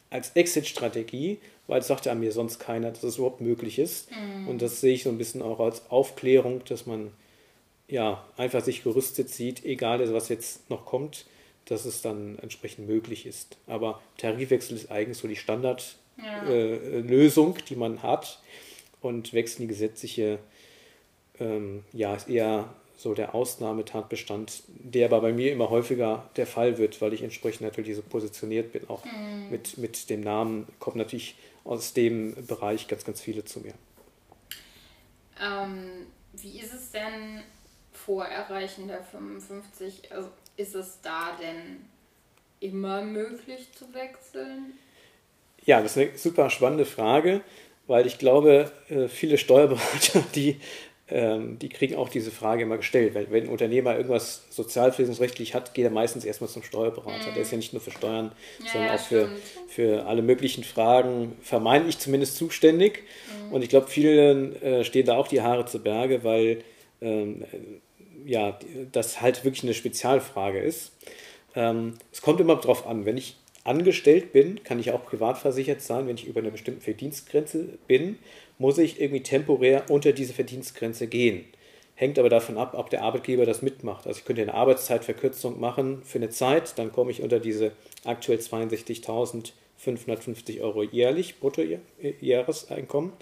als 0.10 0.32
Exit-Strategie, 0.32 1.40
weil 1.68 1.80
es 1.80 1.88
sagt 1.88 2.06
ja 2.06 2.16
mir 2.16 2.32
sonst 2.32 2.60
keiner, 2.60 2.92
dass 2.92 3.04
es 3.04 3.18
überhaupt 3.18 3.42
möglich 3.42 3.80
ist. 3.80 4.10
Mhm. 4.12 4.48
Und 4.48 4.62
das 4.62 4.82
sehe 4.82 4.94
ich 4.94 5.04
so 5.04 5.10
ein 5.10 5.18
bisschen 5.18 5.42
auch 5.42 5.60
als 5.60 5.90
Aufklärung, 5.90 6.64
dass 6.66 6.86
man 6.86 7.12
ja 7.88 8.26
einfach 8.38 8.64
sich 8.64 8.84
gerüstet 8.84 9.30
sieht, 9.30 9.66
egal 9.66 10.12
was 10.14 10.30
jetzt 10.30 10.70
noch 10.70 10.86
kommt, 10.86 11.26
dass 11.72 11.86
es 11.86 12.02
dann 12.02 12.38
entsprechend 12.40 12.88
möglich 12.88 13.26
ist. 13.26 13.58
Aber 13.66 14.02
Tarifwechsel 14.18 14.76
ist 14.76 14.92
eigentlich 14.92 15.18
so 15.18 15.28
die 15.28 15.38
Standardlösung, 15.38 17.54
ja. 17.54 17.60
äh, 17.60 17.64
die 17.70 17.76
man 17.78 18.04
hat. 18.04 18.42
Und 19.00 19.34
Wechsel 19.34 19.62
in 19.62 19.68
die 19.68 19.74
gesetzliche 19.74 20.40
ähm, 21.40 21.86
ja, 21.94 22.14
ist 22.14 22.28
eher 22.28 22.74
so 22.98 23.16
der 23.16 23.34
Ausnahmetatbestand, 23.34 24.64
der 24.68 25.08
aber 25.08 25.22
bei 25.22 25.34
mir 25.34 25.52
immer 25.52 25.70
häufiger 25.70 26.30
der 26.36 26.46
Fall 26.46 26.78
wird, 26.78 27.02
weil 27.02 27.14
ich 27.14 27.24
entsprechend 27.24 27.62
natürlich 27.62 27.96
so 27.96 28.04
positioniert 28.04 28.74
bin. 28.74 28.88
Auch 28.90 29.06
mhm. 29.06 29.50
mit, 29.50 29.78
mit 29.78 30.10
dem 30.10 30.22
Namen 30.22 30.68
kommen 30.80 30.98
natürlich 30.98 31.36
aus 31.64 31.94
dem 31.94 32.36
Bereich 32.46 32.88
ganz, 32.88 33.06
ganz 33.06 33.22
viele 33.22 33.46
zu 33.46 33.62
mir. 33.62 33.74
Ähm, 35.42 36.08
wie 36.34 36.60
ist 36.60 36.74
es 36.74 36.92
denn 36.92 37.44
vor 37.94 38.26
Erreichen 38.26 38.88
der 38.88 39.04
55? 39.04 40.12
Also 40.12 40.30
ist 40.58 40.76
es 40.76 41.00
da 41.02 41.38
denn 41.42 41.86
immer 42.60 43.02
möglich 43.02 43.68
zu 43.74 43.94
wechseln? 43.94 44.74
Ja, 45.66 45.82
das 45.82 45.96
ist 45.96 45.98
eine 45.98 46.18
super 46.18 46.50
spannende 46.50 46.86
Frage, 46.86 47.42
weil 47.88 48.08
ich 48.08 48.18
glaube, 48.18 48.72
äh, 48.90 49.08
viele 49.08 49.38
Steuerberater, 49.38 50.24
die 50.36 50.60
ähm, 51.12 51.60
die 51.60 51.68
kriegen 51.68 51.96
auch 51.96 52.08
diese 52.08 52.32
Frage 52.32 52.64
immer 52.64 52.78
gestellt. 52.78 53.14
Wenn 53.14 53.44
ein 53.44 53.50
Unternehmer 53.50 53.98
irgendwas 53.98 54.44
sozialversicherungsrechtlich 54.50 55.54
hat, 55.54 55.74
geht 55.74 55.84
er 55.84 55.92
meistens 55.92 56.24
erstmal 56.24 56.50
zum 56.50 56.64
Steuerberater. 56.64 57.32
Mhm. 57.32 57.34
Der 57.34 57.42
ist 57.44 57.52
ja 57.52 57.58
nicht 57.58 57.74
nur 57.74 57.82
für 57.82 57.92
Steuern, 57.92 58.32
ja, 58.64 58.72
sondern 58.72 58.96
auch 58.96 59.00
für, 59.00 59.30
für 59.68 60.06
alle 60.06 60.22
möglichen 60.22 60.64
Fragen, 60.64 61.36
vermeintlich 61.42 62.00
zumindest 62.00 62.38
zuständig. 62.38 63.04
Mhm. 63.50 63.54
Und 63.54 63.62
ich 63.62 63.70
glaube, 63.70 63.88
vielen 63.88 64.56
äh, 64.62 64.86
stehen 64.86 65.06
da 65.06 65.18
auch 65.18 65.28
die 65.28 65.42
Haare 65.42 65.66
zu 65.66 65.80
Berge, 65.80 66.24
weil 66.24 66.64
ähm, 67.02 67.44
ja, 68.26 68.58
das 68.92 69.22
halt 69.22 69.44
wirklich 69.44 69.64
eine 69.64 69.74
Spezialfrage 69.74 70.60
ist. 70.60 70.94
Ähm, 71.56 71.96
es 72.12 72.22
kommt 72.22 72.40
immer 72.40 72.56
darauf 72.56 72.88
an, 72.88 73.06
wenn 73.06 73.18
ich 73.18 73.38
angestellt 73.64 74.34
bin, 74.34 74.64
kann 74.64 74.80
ich 74.80 74.92
auch 74.92 75.06
privat 75.06 75.38
versichert 75.38 75.82
sein, 75.82 76.08
wenn 76.08 76.16
ich 76.16 76.26
über 76.26 76.40
eine 76.40 76.52
bestimmte 76.52 76.82
Verdienstgrenze 76.82 77.78
bin 77.88 78.18
muss 78.62 78.78
ich 78.78 79.02
irgendwie 79.02 79.24
temporär 79.24 79.90
unter 79.90 80.14
diese 80.14 80.34
Verdienstgrenze 80.34 81.08
gehen. 81.08 81.46
Hängt 81.96 82.20
aber 82.20 82.30
davon 82.30 82.58
ab, 82.58 82.76
ob 82.78 82.92
der 82.92 83.02
Arbeitgeber 83.02 83.46
das 83.46 83.64
mitmacht. 83.64 84.08
Also 84.08 84.20
ich 84.20 84.26
könnte 84.26 84.44
eine 84.44 84.54
Arbeitszeitverkürzung 84.54 85.60
machen 85.60 86.04
für 86.04 86.20
eine 86.20 86.30
Zeit, 86.30 86.78
dann 86.78 86.92
komme 86.92 87.10
ich 87.12 87.24
unter 87.24 87.40
diese 87.40 87.72
aktuell 88.06 88.38
62.550 88.38 90.62
Euro 90.62 90.84
jährlich, 90.84 91.40
Bruttojahreseinkommen. 91.40 93.14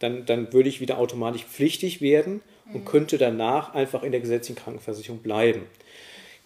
Dann, 0.00 0.26
dann 0.26 0.52
würde 0.52 0.68
ich 0.68 0.80
wieder 0.80 0.98
automatisch 0.98 1.44
pflichtig 1.44 2.00
werden 2.00 2.40
und 2.72 2.84
könnte 2.84 3.18
danach 3.18 3.74
einfach 3.74 4.02
in 4.02 4.12
der 4.12 4.20
gesetzlichen 4.20 4.60
Krankenversicherung 4.60 5.20
bleiben. 5.20 5.62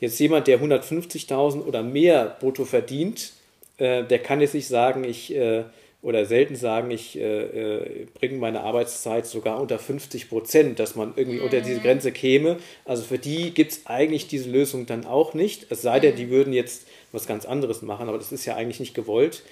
Jetzt 0.00 0.18
jemand, 0.18 0.46
der 0.46 0.60
150.000 0.60 1.64
oder 1.64 1.82
mehr 1.82 2.36
brutto 2.40 2.64
verdient, 2.64 3.32
äh, 3.78 4.04
der 4.04 4.18
kann 4.18 4.40
jetzt 4.40 4.54
nicht 4.54 4.66
sagen, 4.66 5.04
ich 5.04 5.34
äh, 5.34 5.64
oder 6.04 6.26
selten 6.26 6.54
sagen, 6.54 6.90
ich 6.90 7.18
äh, 7.18 7.22
äh, 7.22 8.06
bringe 8.12 8.36
meine 8.36 8.60
Arbeitszeit 8.60 9.24
sogar 9.26 9.58
unter 9.58 9.78
50 9.78 10.28
Prozent, 10.28 10.78
dass 10.78 10.96
man 10.96 11.14
irgendwie 11.16 11.38
mhm. 11.38 11.44
unter 11.44 11.62
diese 11.62 11.78
mhm. 11.78 11.82
Grenze 11.82 12.12
käme. 12.12 12.58
Also 12.84 13.04
für 13.04 13.18
die 13.18 13.52
gibt 13.52 13.72
es 13.72 13.86
eigentlich 13.86 14.28
diese 14.28 14.50
Lösung 14.50 14.84
dann 14.84 15.06
auch 15.06 15.32
nicht. 15.32 15.66
Es 15.70 15.80
sei 15.80 16.00
denn, 16.00 16.12
mhm. 16.12 16.18
die 16.18 16.30
würden 16.30 16.52
jetzt 16.52 16.86
was 17.10 17.26
ganz 17.26 17.46
anderes 17.46 17.80
machen, 17.80 18.08
aber 18.08 18.18
das 18.18 18.32
ist 18.32 18.44
ja 18.44 18.54
eigentlich 18.54 18.80
nicht 18.80 18.94
gewollt. 18.94 19.44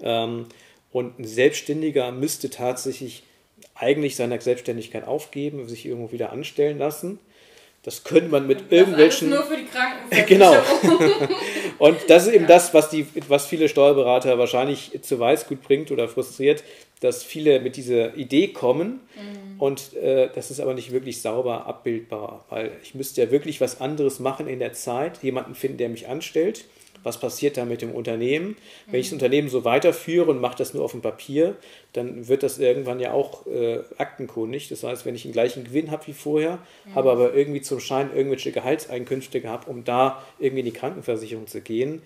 Ähm, 0.00 0.46
und 0.92 1.18
ein 1.18 1.24
Selbstständiger 1.24 2.12
müsste 2.12 2.50
tatsächlich 2.50 3.24
eigentlich 3.74 4.16
seine 4.16 4.40
Selbstständigkeit 4.40 5.06
aufgeben, 5.06 5.68
sich 5.68 5.86
irgendwo 5.86 6.12
wieder 6.12 6.32
anstellen 6.32 6.78
lassen. 6.78 7.18
Das 7.82 8.02
könnte 8.02 8.30
man 8.30 8.48
mit 8.48 8.62
das 8.62 8.72
irgendwelchen. 8.72 9.30
nur 9.30 9.44
für 9.44 9.56
die 9.56 9.66
Krankenversicherung. 9.66 10.26
Genau. 10.28 11.78
Und 11.78 11.98
das 12.08 12.26
ist 12.26 12.32
eben 12.32 12.44
ja. 12.44 12.48
das, 12.48 12.74
was, 12.74 12.90
die, 12.90 13.06
was 13.28 13.46
viele 13.46 13.68
Steuerberater 13.68 14.38
wahrscheinlich 14.38 15.00
zu 15.02 15.20
Weißgut 15.20 15.62
bringt 15.62 15.92
oder 15.92 16.08
frustriert, 16.08 16.64
dass 17.00 17.22
viele 17.22 17.60
mit 17.60 17.76
dieser 17.76 18.16
Idee 18.16 18.48
kommen 18.48 19.00
mhm. 19.14 19.60
und 19.60 19.94
äh, 19.94 20.30
das 20.34 20.50
ist 20.50 20.60
aber 20.60 20.74
nicht 20.74 20.92
wirklich 20.92 21.20
sauber 21.20 21.66
abbildbar, 21.66 22.44
weil 22.48 22.72
ich 22.82 22.94
müsste 22.94 23.22
ja 23.22 23.30
wirklich 23.30 23.60
was 23.60 23.80
anderes 23.80 24.18
machen 24.18 24.48
in 24.48 24.58
der 24.58 24.72
Zeit, 24.72 25.22
jemanden 25.22 25.54
finden, 25.54 25.76
der 25.76 25.90
mich 25.90 26.08
anstellt 26.08 26.64
was 27.06 27.20
passiert 27.20 27.56
da 27.56 27.64
mit 27.64 27.82
dem 27.82 27.92
Unternehmen. 27.92 28.56
Wenn 28.86 28.98
ich 28.98 29.06
das. 29.06 29.12
Unternehmen 29.12 29.48
so 29.48 29.64
weiterführe 29.64 30.28
und 30.28 30.40
mache 30.40 30.58
das 30.58 30.74
nur 30.74 30.84
auf 30.84 30.90
dem 30.90 31.02
Papier, 31.02 31.54
dann 31.92 32.26
wird 32.26 32.42
das 32.42 32.58
irgendwann 32.58 32.98
ja 32.98 33.12
auch 33.12 33.46
äh, 33.46 33.78
aktenkundig. 33.96 34.68
Das 34.68 34.82
heißt, 34.82 35.06
wenn 35.06 35.14
ich 35.14 35.22
den 35.22 35.30
gleichen 35.30 35.62
Gewinn 35.62 35.92
habe 35.92 36.08
wie 36.08 36.12
vorher, 36.12 36.58
mhm. 36.84 36.94
habe 36.96 37.12
aber 37.12 37.32
irgendwie 37.32 37.62
zum 37.62 37.78
Schein 37.78 38.10
irgendwelche 38.12 38.50
Gehaltseinkünfte 38.50 39.40
gehabt, 39.40 39.68
um 39.68 39.84
da 39.84 40.20
irgendwie 40.40 40.60
in 40.60 40.66
die 40.66 40.72
Krankenversicherung 40.72 41.46
zu 41.46 41.60
gehen, 41.60 42.02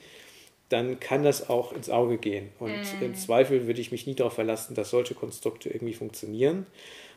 dann 0.68 1.00
kann 1.00 1.24
das 1.24 1.48
auch 1.48 1.72
ins 1.72 1.88
Auge 1.88 2.18
gehen. 2.18 2.50
Und 2.58 2.70
mhm. 2.70 3.02
im 3.02 3.14
Zweifel 3.14 3.66
würde 3.66 3.80
ich 3.80 3.92
mich 3.92 4.06
nie 4.06 4.14
darauf 4.14 4.34
verlassen, 4.34 4.74
dass 4.74 4.90
solche 4.90 5.14
Konstrukte 5.14 5.70
irgendwie 5.70 5.94
funktionieren. 5.94 6.66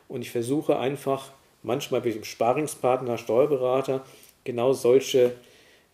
Und 0.08 0.22
ich 0.22 0.32
versuche 0.32 0.80
einfach 0.80 1.32
manchmal 1.64 2.00
mit 2.00 2.16
dem 2.16 2.24
Sparingspartner, 2.24 3.18
Steuerberater, 3.18 4.06
genau 4.46 4.72
solche 4.72 5.34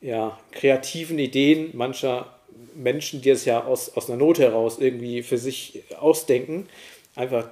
ja, 0.02 0.40
kreativen 0.52 1.20
Ideen 1.20 1.72
mancher 1.74 2.34
Menschen, 2.76 3.22
die 3.22 3.30
es 3.30 3.46
ja 3.46 3.64
aus, 3.64 3.96
aus 3.96 4.10
einer 4.10 4.18
Not 4.18 4.40
heraus 4.40 4.80
irgendwie 4.80 5.24
für 5.24 5.38
sich 5.38 5.84
ausdenken, 5.98 6.68
einfach 7.16 7.50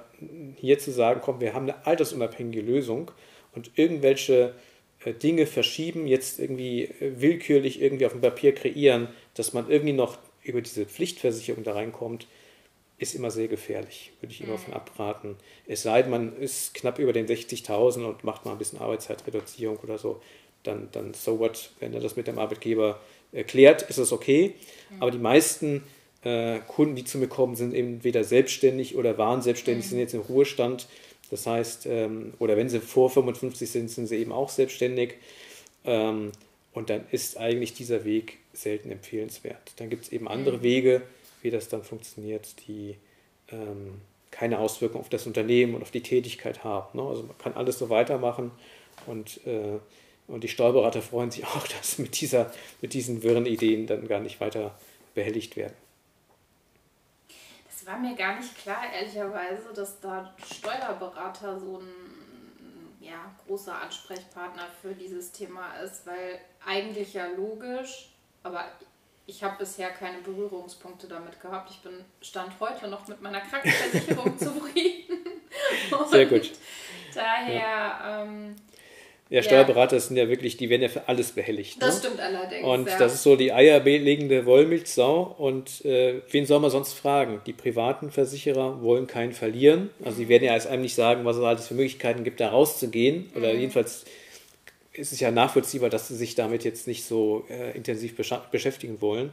hier 0.56 0.78
zu 0.78 0.90
sagen, 0.90 1.20
komm, 1.22 1.40
wir 1.40 1.54
haben 1.54 1.64
eine 1.64 1.86
altersunabhängige 1.86 2.62
Lösung 2.62 3.10
und 3.54 3.72
irgendwelche 3.76 4.54
äh, 5.04 5.12
Dinge 5.12 5.46
verschieben, 5.46 6.06
jetzt 6.06 6.38
irgendwie 6.38 6.84
äh, 6.84 7.20
willkürlich 7.20 7.80
irgendwie 7.80 8.06
auf 8.06 8.12
dem 8.12 8.20
Papier 8.20 8.54
kreieren, 8.54 9.08
dass 9.34 9.52
man 9.52 9.68
irgendwie 9.70 9.92
noch 9.92 10.18
über 10.42 10.62
diese 10.62 10.86
Pflichtversicherung 10.86 11.64
da 11.64 11.74
reinkommt, 11.74 12.26
ist 12.98 13.14
immer 13.14 13.30
sehr 13.30 13.48
gefährlich, 13.48 14.12
würde 14.20 14.32
ich 14.32 14.40
immer 14.40 14.54
mhm. 14.54 14.58
von 14.58 14.74
abraten. 14.74 15.36
Es 15.66 15.82
sei 15.82 16.02
denn, 16.02 16.10
man 16.10 16.36
ist 16.36 16.74
knapp 16.74 16.98
über 16.98 17.12
den 17.12 17.26
60.000 17.26 18.04
und 18.04 18.24
macht 18.24 18.44
mal 18.44 18.52
ein 18.52 18.58
bisschen 18.58 18.80
Arbeitszeitreduzierung 18.80 19.76
oder 19.78 19.98
so 19.98 20.20
dann, 20.68 20.88
dann 20.92 21.14
so 21.14 21.38
what, 21.38 21.70
wenn 21.80 21.94
er 21.94 22.00
das 22.00 22.16
mit 22.16 22.26
dem 22.26 22.38
Arbeitgeber 22.38 23.00
erklärt, 23.32 23.82
ist 23.82 23.98
das 23.98 24.12
okay. 24.12 24.54
Mhm. 24.90 25.02
Aber 25.02 25.10
die 25.10 25.18
meisten 25.18 25.82
äh, 26.22 26.60
Kunden, 26.60 26.96
die 26.96 27.04
zu 27.04 27.18
mir 27.18 27.28
kommen, 27.28 27.56
sind 27.56 27.74
entweder 27.74 28.24
selbstständig 28.24 28.96
oder 28.96 29.18
waren 29.18 29.42
selbstständig, 29.42 29.86
mhm. 29.86 29.90
sind 29.90 29.98
jetzt 29.98 30.14
im 30.14 30.20
Ruhestand. 30.20 30.86
Das 31.30 31.46
heißt, 31.46 31.86
ähm, 31.86 32.34
oder 32.38 32.56
wenn 32.56 32.68
sie 32.68 32.80
vor 32.80 33.10
55 33.10 33.70
sind, 33.70 33.90
sind 33.90 34.06
sie 34.06 34.16
eben 34.16 34.32
auch 34.32 34.48
selbstständig. 34.48 35.14
Ähm, 35.84 36.32
und 36.72 36.90
dann 36.90 37.04
ist 37.10 37.38
eigentlich 37.38 37.74
dieser 37.74 38.04
Weg 38.04 38.38
selten 38.52 38.90
empfehlenswert. 38.90 39.72
Dann 39.76 39.90
gibt 39.90 40.04
es 40.04 40.12
eben 40.12 40.28
andere 40.28 40.58
mhm. 40.58 40.62
Wege, 40.62 41.02
wie 41.42 41.50
das 41.50 41.68
dann 41.68 41.82
funktioniert, 41.82 42.46
die 42.66 42.96
ähm, 43.50 44.00
keine 44.30 44.58
Auswirkung 44.58 45.00
auf 45.00 45.08
das 45.08 45.26
Unternehmen 45.26 45.74
und 45.74 45.82
auf 45.82 45.90
die 45.90 46.02
Tätigkeit 46.02 46.64
haben. 46.64 46.98
Ne? 46.98 47.06
Also 47.06 47.22
man 47.22 47.38
kann 47.38 47.54
alles 47.54 47.78
so 47.78 47.88
weitermachen 47.88 48.50
und 49.06 49.40
äh, 49.46 49.78
und 50.28 50.44
die 50.44 50.48
Steuerberater 50.48 51.02
freuen 51.02 51.30
sich 51.30 51.44
auch, 51.46 51.66
dass 51.66 51.98
mit, 51.98 52.20
dieser, 52.20 52.52
mit 52.80 52.92
diesen 52.92 53.22
wirren 53.22 53.46
Ideen 53.46 53.86
dann 53.86 54.06
gar 54.06 54.20
nicht 54.20 54.40
weiter 54.40 54.78
behelligt 55.14 55.56
werden. 55.56 55.74
Das 57.66 57.86
war 57.86 57.98
mir 57.98 58.14
gar 58.14 58.38
nicht 58.38 58.56
klar, 58.56 58.82
ehrlicherweise, 58.94 59.72
dass 59.74 59.98
da 60.00 60.34
Steuerberater 60.54 61.58
so 61.58 61.78
ein 61.78 61.88
ja, 63.00 63.34
großer 63.46 63.80
Ansprechpartner 63.80 64.66
für 64.82 64.94
dieses 64.94 65.32
Thema 65.32 65.74
ist, 65.82 66.06
weil 66.06 66.38
eigentlich 66.64 67.14
ja 67.14 67.26
logisch, 67.26 68.10
aber 68.42 68.66
ich 69.26 69.42
habe 69.42 69.56
bisher 69.58 69.90
keine 69.90 70.18
Berührungspunkte 70.18 71.06
damit 71.06 71.40
gehabt. 71.40 71.70
Ich 71.70 71.80
bin 71.80 72.04
Stand 72.20 72.52
heute 72.60 72.88
noch 72.88 73.06
mit 73.08 73.20
meiner 73.20 73.40
Krankenversicherung 73.40 74.38
zufrieden. 74.38 75.18
Sehr 76.10 76.26
gut. 76.26 76.50
Daher 77.14 77.54
ja. 77.54 78.22
ähm, 78.22 78.56
ja, 79.30 79.42
Steuerberater 79.42 80.00
sind 80.00 80.16
ja 80.16 80.28
wirklich, 80.28 80.56
die 80.56 80.70
werden 80.70 80.80
ja 80.80 80.88
für 80.88 81.06
alles 81.06 81.32
behelligt. 81.32 81.82
Das 81.82 81.96
ne? 81.96 82.00
stimmt 82.00 82.20
allerdings. 82.20 82.66
Und 82.66 82.88
das 82.98 83.12
ist 83.12 83.22
so 83.22 83.36
die 83.36 83.52
eierlegende 83.52 84.46
Wollmilchsau. 84.46 85.34
Und 85.36 85.84
äh, 85.84 86.22
wen 86.30 86.46
soll 86.46 86.60
man 86.60 86.70
sonst 86.70 86.94
fragen? 86.94 87.42
Die 87.44 87.52
privaten 87.52 88.10
Versicherer 88.10 88.80
wollen 88.80 89.06
keinen 89.06 89.32
verlieren. 89.32 89.90
Also 90.02 90.18
sie 90.18 90.28
werden 90.28 90.44
ja 90.44 90.54
als 90.54 90.66
einem 90.66 90.82
nicht 90.82 90.94
sagen, 90.94 91.26
was 91.26 91.36
es 91.36 91.42
alles 91.42 91.68
für 91.68 91.74
Möglichkeiten 91.74 92.24
gibt, 92.24 92.40
da 92.40 92.48
rauszugehen. 92.48 93.30
Oder 93.36 93.52
mhm. 93.52 93.60
jedenfalls 93.60 94.06
ist 94.94 95.12
es 95.12 95.20
ja 95.20 95.30
nachvollziehbar, 95.30 95.90
dass 95.90 96.08
sie 96.08 96.16
sich 96.16 96.34
damit 96.34 96.64
jetzt 96.64 96.86
nicht 96.86 97.04
so 97.04 97.44
äh, 97.50 97.76
intensiv 97.76 98.16
beschäftigen 98.50 99.02
wollen. 99.02 99.32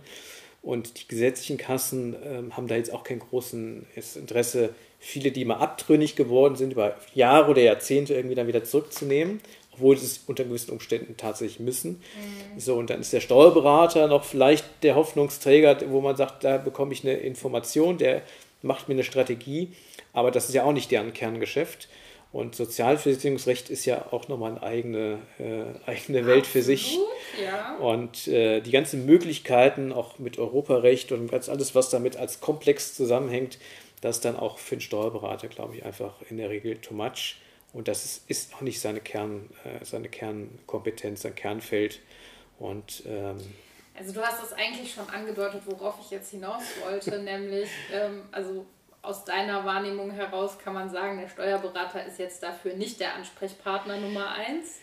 Und 0.62 1.00
die 1.00 1.08
gesetzlichen 1.08 1.58
Kassen 1.58 2.16
äh, 2.16 2.52
haben 2.52 2.68
da 2.68 2.76
jetzt 2.76 2.92
auch 2.92 3.04
kein 3.04 3.20
großes 3.20 4.16
Interesse, 4.16 4.76
viele, 5.00 5.32
die 5.32 5.46
mal 5.46 5.58
abtrünnig 5.58 6.16
geworden 6.16 6.56
sind, 6.56 6.74
über 6.74 6.98
Jahre 7.14 7.52
oder 7.52 7.62
Jahrzehnte 7.62 8.16
irgendwie 8.16 8.36
dann 8.36 8.48
wieder 8.48 8.64
zurückzunehmen 8.64 9.40
obwohl 9.76 9.98
sie 9.98 10.06
es 10.06 10.22
unter 10.26 10.44
gewissen 10.44 10.72
Umständen 10.72 11.18
tatsächlich 11.18 11.60
müssen. 11.60 12.02
Mhm. 12.54 12.60
So, 12.60 12.76
und 12.76 12.90
dann 12.90 13.02
ist 13.02 13.14
der 13.14 13.20
Steuerberater 13.20 14.08
noch 14.08 14.24
vielleicht 14.24 14.66
der 14.84 14.96
Hoffnungsträger, 14.96 15.78
wo 15.90 16.02
man 16.02 16.16
sagt, 16.16 16.44
da 16.44 16.58
bekomme 16.58 16.94
ich 16.94 17.04
eine 17.04 17.14
Information, 17.14 17.98
der 17.98 18.22
macht 18.62 18.88
mir 18.88 18.96
eine 18.96 19.04
Strategie, 19.04 19.74
aber 20.14 20.32
das 20.32 20.48
ist 20.48 20.56
ja 20.56 20.64
auch 20.64 20.74
nicht 20.74 20.92
deren 20.92 21.14
Kerngeschäft. 21.14 21.90
Und 22.32 22.54
Sozialversicherungsrecht 22.54 23.70
ist 23.70 23.86
ja 23.86 24.08
auch 24.12 24.28
nochmal 24.28 24.52
eine 24.52 24.64
eigene, 24.64 25.20
äh, 25.40 25.90
eigene 25.90 26.26
Welt 26.26 26.46
für 26.46 26.62
sich. 26.62 26.98
Ja. 27.42 27.78
Und 27.78 28.28
äh, 28.28 28.60
die 28.60 28.72
ganzen 28.72 29.06
Möglichkeiten, 29.06 29.94
auch 29.94 30.20
mit 30.20 30.38
Europarecht 30.38 31.14
und 31.14 31.32
ganz 31.32 31.48
alles, 31.48 31.76
was 31.76 31.90
damit 31.90 32.18
als 32.18 32.42
komplex 32.42 32.94
zusammenhängt, 32.94 33.58
das 34.02 34.18
ist 34.18 34.26
dann 34.26 34.36
auch 34.36 34.58
für 34.58 34.76
einen 34.76 34.82
Steuerberater, 34.82 35.48
glaube 35.48 35.78
ich, 35.78 35.86
einfach 35.86 36.16
in 36.30 36.38
der 36.38 36.50
Regel 36.50 36.76
too 36.78 36.94
much. 36.94 37.38
Und 37.76 37.90
das 37.90 38.06
ist, 38.06 38.30
ist 38.30 38.54
auch 38.54 38.62
nicht 38.62 38.80
seine, 38.80 39.02
Kern, 39.02 39.50
äh, 39.66 39.84
seine 39.84 40.08
Kernkompetenz, 40.08 41.24
sein 41.24 41.36
Kernfeld. 41.36 42.00
Und, 42.58 43.04
ähm, 43.06 43.36
also 43.98 44.14
du 44.14 44.22
hast 44.22 44.42
das 44.42 44.54
eigentlich 44.54 44.94
schon 44.94 45.10
angedeutet, 45.10 45.64
worauf 45.66 45.96
ich 46.00 46.10
jetzt 46.10 46.32
hinaus 46.32 46.64
wollte, 46.82 47.20
nämlich, 47.22 47.70
ähm, 47.92 48.24
also 48.32 48.66
aus 49.02 49.26
deiner 49.26 49.66
Wahrnehmung 49.66 50.12
heraus 50.12 50.58
kann 50.58 50.74
man 50.74 50.90
sagen, 50.90 51.20
der 51.20 51.28
Steuerberater 51.28 52.06
ist 52.06 52.18
jetzt 52.18 52.42
dafür 52.42 52.76
nicht 52.76 53.02
der 53.02 53.14
Ansprechpartner 53.16 53.98
Nummer 53.98 54.30
eins. 54.30 54.80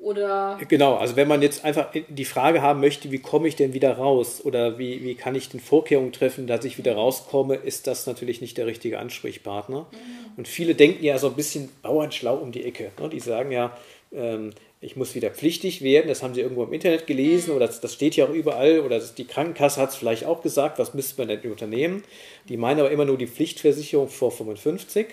Oder 0.00 0.58
genau, 0.66 0.96
also 0.96 1.16
wenn 1.16 1.28
man 1.28 1.42
jetzt 1.42 1.62
einfach 1.62 1.88
die 2.08 2.24
Frage 2.24 2.62
haben 2.62 2.80
möchte, 2.80 3.12
wie 3.12 3.18
komme 3.18 3.48
ich 3.48 3.56
denn 3.56 3.74
wieder 3.74 3.98
raus 3.98 4.42
oder 4.42 4.78
wie, 4.78 5.04
wie 5.04 5.14
kann 5.14 5.34
ich 5.34 5.50
denn 5.50 5.60
Vorkehrungen 5.60 6.12
treffen, 6.12 6.46
dass 6.46 6.64
ich 6.64 6.78
wieder 6.78 6.94
rauskomme, 6.94 7.56
ist 7.56 7.86
das 7.86 8.06
natürlich 8.06 8.40
nicht 8.40 8.56
der 8.56 8.66
richtige 8.66 8.98
Ansprechpartner. 8.98 9.80
Mhm. 9.90 10.38
Und 10.38 10.48
viele 10.48 10.74
denken 10.74 11.04
ja 11.04 11.18
so 11.18 11.26
ein 11.26 11.34
bisschen 11.34 11.68
bauernschlau 11.82 12.36
um 12.36 12.50
die 12.50 12.64
Ecke. 12.64 12.92
Ne? 12.98 13.10
Die 13.10 13.20
sagen 13.20 13.52
ja, 13.52 13.76
ähm, 14.12 14.52
ich 14.82 14.96
muss 14.96 15.14
wieder 15.14 15.28
pflichtig 15.28 15.82
werden, 15.82 16.08
das 16.08 16.22
haben 16.22 16.32
sie 16.32 16.40
irgendwo 16.40 16.64
im 16.64 16.72
Internet 16.72 17.06
gelesen 17.06 17.50
mhm. 17.50 17.56
oder 17.56 17.66
das, 17.66 17.82
das, 17.82 17.92
steht 17.92 18.16
ja 18.16 18.24
auch 18.24 18.30
überall 18.30 18.80
oder 18.80 18.98
die 18.98 19.26
Krankenkasse 19.26 19.78
hat 19.78 19.90
es 19.90 19.96
vielleicht 19.96 20.24
auch 20.24 20.40
gesagt, 20.40 20.78
was 20.78 20.94
müsste 20.94 21.20
man 21.20 21.28
denn 21.28 21.52
unternehmen. 21.52 22.02
Die 22.48 22.56
meinen 22.56 22.80
aber 22.80 22.90
immer 22.90 23.04
nur 23.04 23.18
die 23.18 23.26
Pflichtversicherung 23.26 24.08
vor 24.08 24.32
55 24.32 25.06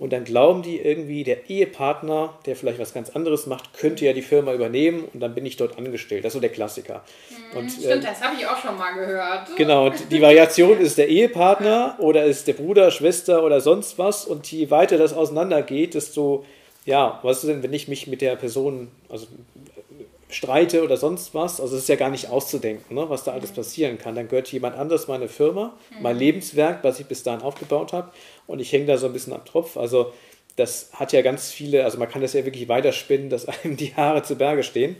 und 0.00 0.12
dann 0.12 0.24
glauben 0.24 0.62
die 0.62 0.80
irgendwie, 0.80 1.22
der 1.22 1.48
Ehepartner, 1.48 2.36
der 2.46 2.56
vielleicht 2.56 2.80
was 2.80 2.94
ganz 2.94 3.10
anderes 3.10 3.46
macht, 3.46 3.74
könnte 3.74 4.04
ja 4.04 4.12
die 4.12 4.22
Firma 4.22 4.54
übernehmen 4.54 5.04
und 5.14 5.20
dann 5.20 5.36
bin 5.36 5.46
ich 5.46 5.56
dort 5.56 5.78
angestellt. 5.78 6.24
Das 6.24 6.30
ist 6.30 6.34
so 6.34 6.40
der 6.40 6.50
Klassiker. 6.50 7.04
Mhm, 7.30 7.58
und, 7.58 7.70
Stimmt, 7.70 7.86
äh, 7.86 8.00
das 8.00 8.20
habe 8.20 8.34
ich 8.36 8.44
auch 8.44 8.58
schon 8.58 8.76
mal 8.76 8.92
gehört. 8.94 9.54
Genau, 9.56 9.86
und 9.86 10.10
die 10.10 10.20
Variation 10.20 10.80
ist 10.80 10.98
der 10.98 11.08
Ehepartner 11.08 11.94
oder 12.00 12.24
ist 12.24 12.48
der 12.48 12.54
Bruder, 12.54 12.90
Schwester 12.90 13.44
oder 13.44 13.60
sonst 13.60 13.98
was 13.98 14.26
und 14.26 14.50
je 14.50 14.68
weiter 14.70 14.98
das 14.98 15.12
auseinandergeht, 15.12 15.94
desto 15.94 16.44
ja, 16.84 17.20
was 17.22 17.44
ist 17.44 17.48
denn, 17.48 17.62
wenn 17.62 17.72
ich 17.72 17.88
mich 17.88 18.06
mit 18.06 18.20
der 18.20 18.36
Person 18.36 18.88
also, 19.08 19.26
streite 20.28 20.82
oder 20.82 20.96
sonst 20.96 21.34
was? 21.34 21.60
Also 21.60 21.76
es 21.76 21.82
ist 21.82 21.88
ja 21.88 21.96
gar 21.96 22.10
nicht 22.10 22.30
auszudenken, 22.30 22.96
ne, 22.96 23.08
was 23.08 23.24
da 23.24 23.32
alles 23.32 23.52
passieren 23.52 23.98
kann. 23.98 24.14
Dann 24.14 24.28
gehört 24.28 24.50
jemand 24.50 24.76
anders 24.76 25.06
meine 25.06 25.28
Firma, 25.28 25.76
mein 26.00 26.16
mhm. 26.16 26.20
Lebenswerk, 26.20 26.82
was 26.82 26.98
ich 26.98 27.06
bis 27.06 27.22
dahin 27.22 27.42
aufgebaut 27.42 27.92
habe 27.92 28.10
und 28.46 28.60
ich 28.60 28.72
hänge 28.72 28.86
da 28.86 28.96
so 28.96 29.06
ein 29.06 29.12
bisschen 29.12 29.32
am 29.32 29.44
Tropf. 29.44 29.76
Also 29.76 30.12
das 30.56 30.90
hat 30.92 31.12
ja 31.12 31.22
ganz 31.22 31.50
viele, 31.50 31.84
also 31.84 31.98
man 31.98 32.08
kann 32.08 32.22
das 32.22 32.32
ja 32.32 32.44
wirklich 32.44 32.68
weiterspinnen, 32.68 33.30
dass 33.30 33.46
einem 33.64 33.76
die 33.76 33.94
Haare 33.94 34.22
zu 34.22 34.36
Berge 34.36 34.62
stehen. 34.62 34.96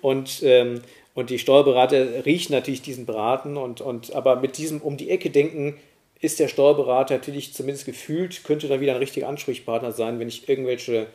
Und, 0.00 0.42
ähm, 0.44 0.82
und 1.14 1.30
die 1.30 1.38
Steuerberater 1.38 2.24
riechen 2.24 2.52
natürlich 2.52 2.82
diesen 2.82 3.04
Braten 3.04 3.56
und, 3.56 3.80
und 3.80 4.14
aber 4.14 4.36
mit 4.36 4.56
diesem 4.56 4.80
um 4.80 4.96
die 4.96 5.10
Ecke 5.10 5.30
denken, 5.30 5.76
ist 6.20 6.40
der 6.40 6.48
Steuerberater 6.48 7.14
natürlich 7.14 7.54
zumindest 7.54 7.86
gefühlt, 7.86 8.42
könnte 8.44 8.68
da 8.68 8.80
wieder 8.80 8.92
ein 8.92 8.98
richtiger 8.98 9.28
Ansprechpartner 9.28 9.92
sein, 9.92 10.18
wenn 10.18 10.28
ich 10.28 10.48
irgendwelche 10.48 11.06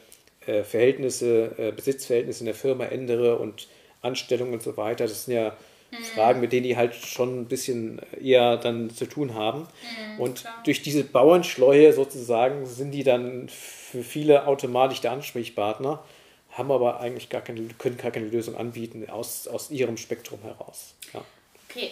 äh, 0.46 0.64
Verhältnisse, 0.64 1.52
äh, 1.58 1.72
Besitzverhältnisse 1.72 2.42
in 2.42 2.46
der 2.46 2.56
Firma 2.56 2.86
ändere 2.86 3.38
und 3.38 3.68
Anstellungen 4.02 4.54
und 4.54 4.64
so 4.64 4.78
weiter. 4.78 5.06
Das 5.06 5.26
sind 5.26 5.34
ja 5.34 5.56
mhm. 5.92 6.04
Fragen, 6.16 6.40
mit 6.40 6.54
denen 6.54 6.64
die 6.64 6.78
halt 6.78 6.96
schon 6.96 7.42
ein 7.42 7.46
bisschen 7.46 8.02
eher 8.22 8.58
dann 8.58 8.90
zu 8.90 9.06
tun 9.06 9.34
haben. 9.34 9.60
Mhm, 9.62 10.20
und 10.20 10.42
klar. 10.42 10.62
durch 10.66 10.82
diese 10.82 11.04
Bauernschleue 11.04 11.92
sozusagen 11.94 12.66
sind 12.66 12.92
die 12.92 13.04
dann 13.04 13.50
für 13.50 14.04
viele 14.04 14.48
automatisch 14.48 15.02
der 15.02 15.12
Ansprechpartner, 15.12 16.04
haben 16.52 16.72
aber 16.72 17.00
eigentlich 17.00 17.30
gar 17.30 17.42
keine, 17.42 17.62
können 17.78 17.98
gar 17.98 18.12
keine 18.12 18.28
Lösung 18.28 18.56
anbieten 18.56 19.10
aus, 19.10 19.48
aus 19.48 19.72
ihrem 19.72 19.98
Spektrum 19.98 20.42
heraus. 20.44 20.96
Ja. 21.14 21.26
Okay, 21.70 21.92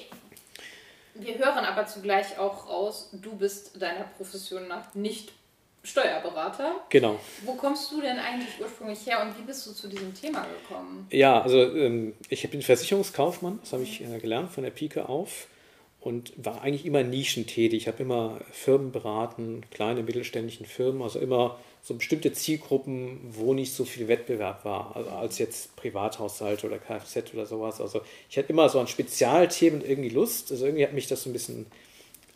wir 1.15 1.37
hören 1.37 1.65
aber 1.65 1.85
zugleich 1.85 2.37
auch 2.37 2.69
raus, 2.69 3.09
du 3.13 3.35
bist 3.35 3.81
deiner 3.81 4.05
Profession 4.17 4.67
nach 4.67 4.93
nicht 4.95 5.33
Steuerberater. 5.83 6.75
Genau. 6.89 7.19
Wo 7.43 7.53
kommst 7.55 7.91
du 7.91 8.01
denn 8.01 8.19
eigentlich 8.19 8.61
ursprünglich 8.61 9.05
her 9.07 9.21
und 9.23 9.37
wie 9.37 9.41
bist 9.41 9.65
du 9.65 9.71
zu 9.71 9.87
diesem 9.87 10.13
Thema 10.13 10.45
gekommen? 10.45 11.07
Ja, 11.09 11.41
also 11.41 11.59
ähm, 11.59 12.13
ich 12.29 12.47
bin 12.49 12.61
Versicherungskaufmann, 12.61 13.59
das 13.61 13.73
habe 13.73 13.83
ich 13.83 14.01
äh, 14.01 14.19
gelernt 14.19 14.51
von 14.51 14.63
der 14.63 14.69
Pike 14.69 15.09
auf 15.09 15.47
und 15.99 16.33
war 16.35 16.61
eigentlich 16.61 16.85
immer 16.85 17.01
nischentätig. 17.01 17.81
Ich 17.81 17.87
habe 17.87 18.03
immer 18.03 18.39
Firmen 18.51 18.91
beraten, 18.91 19.63
kleine 19.71 20.03
mittelständischen 20.03 20.67
Firmen, 20.67 21.01
also 21.01 21.19
immer 21.19 21.59
so 21.83 21.95
bestimmte 21.95 22.31
Zielgruppen, 22.31 23.19
wo 23.31 23.53
nicht 23.53 23.73
so 23.73 23.85
viel 23.85 24.07
Wettbewerb 24.07 24.65
war, 24.65 24.95
also 24.95 25.09
als 25.09 25.37
jetzt 25.39 25.75
Privathaushalte 25.75 26.67
oder 26.67 26.77
Kfz 26.77 27.33
oder 27.33 27.45
sowas. 27.45 27.81
Also 27.81 28.01
ich 28.29 28.37
hatte 28.37 28.49
immer 28.49 28.69
so 28.69 28.79
an 28.79 28.87
Spezialthemen 28.87 29.83
irgendwie 29.83 30.09
Lust, 30.09 30.51
also 30.51 30.65
irgendwie 30.65 30.83
hat 30.83 30.93
mich 30.93 31.07
das 31.07 31.23
so 31.23 31.29
ein 31.29 31.33
bisschen 31.33 31.65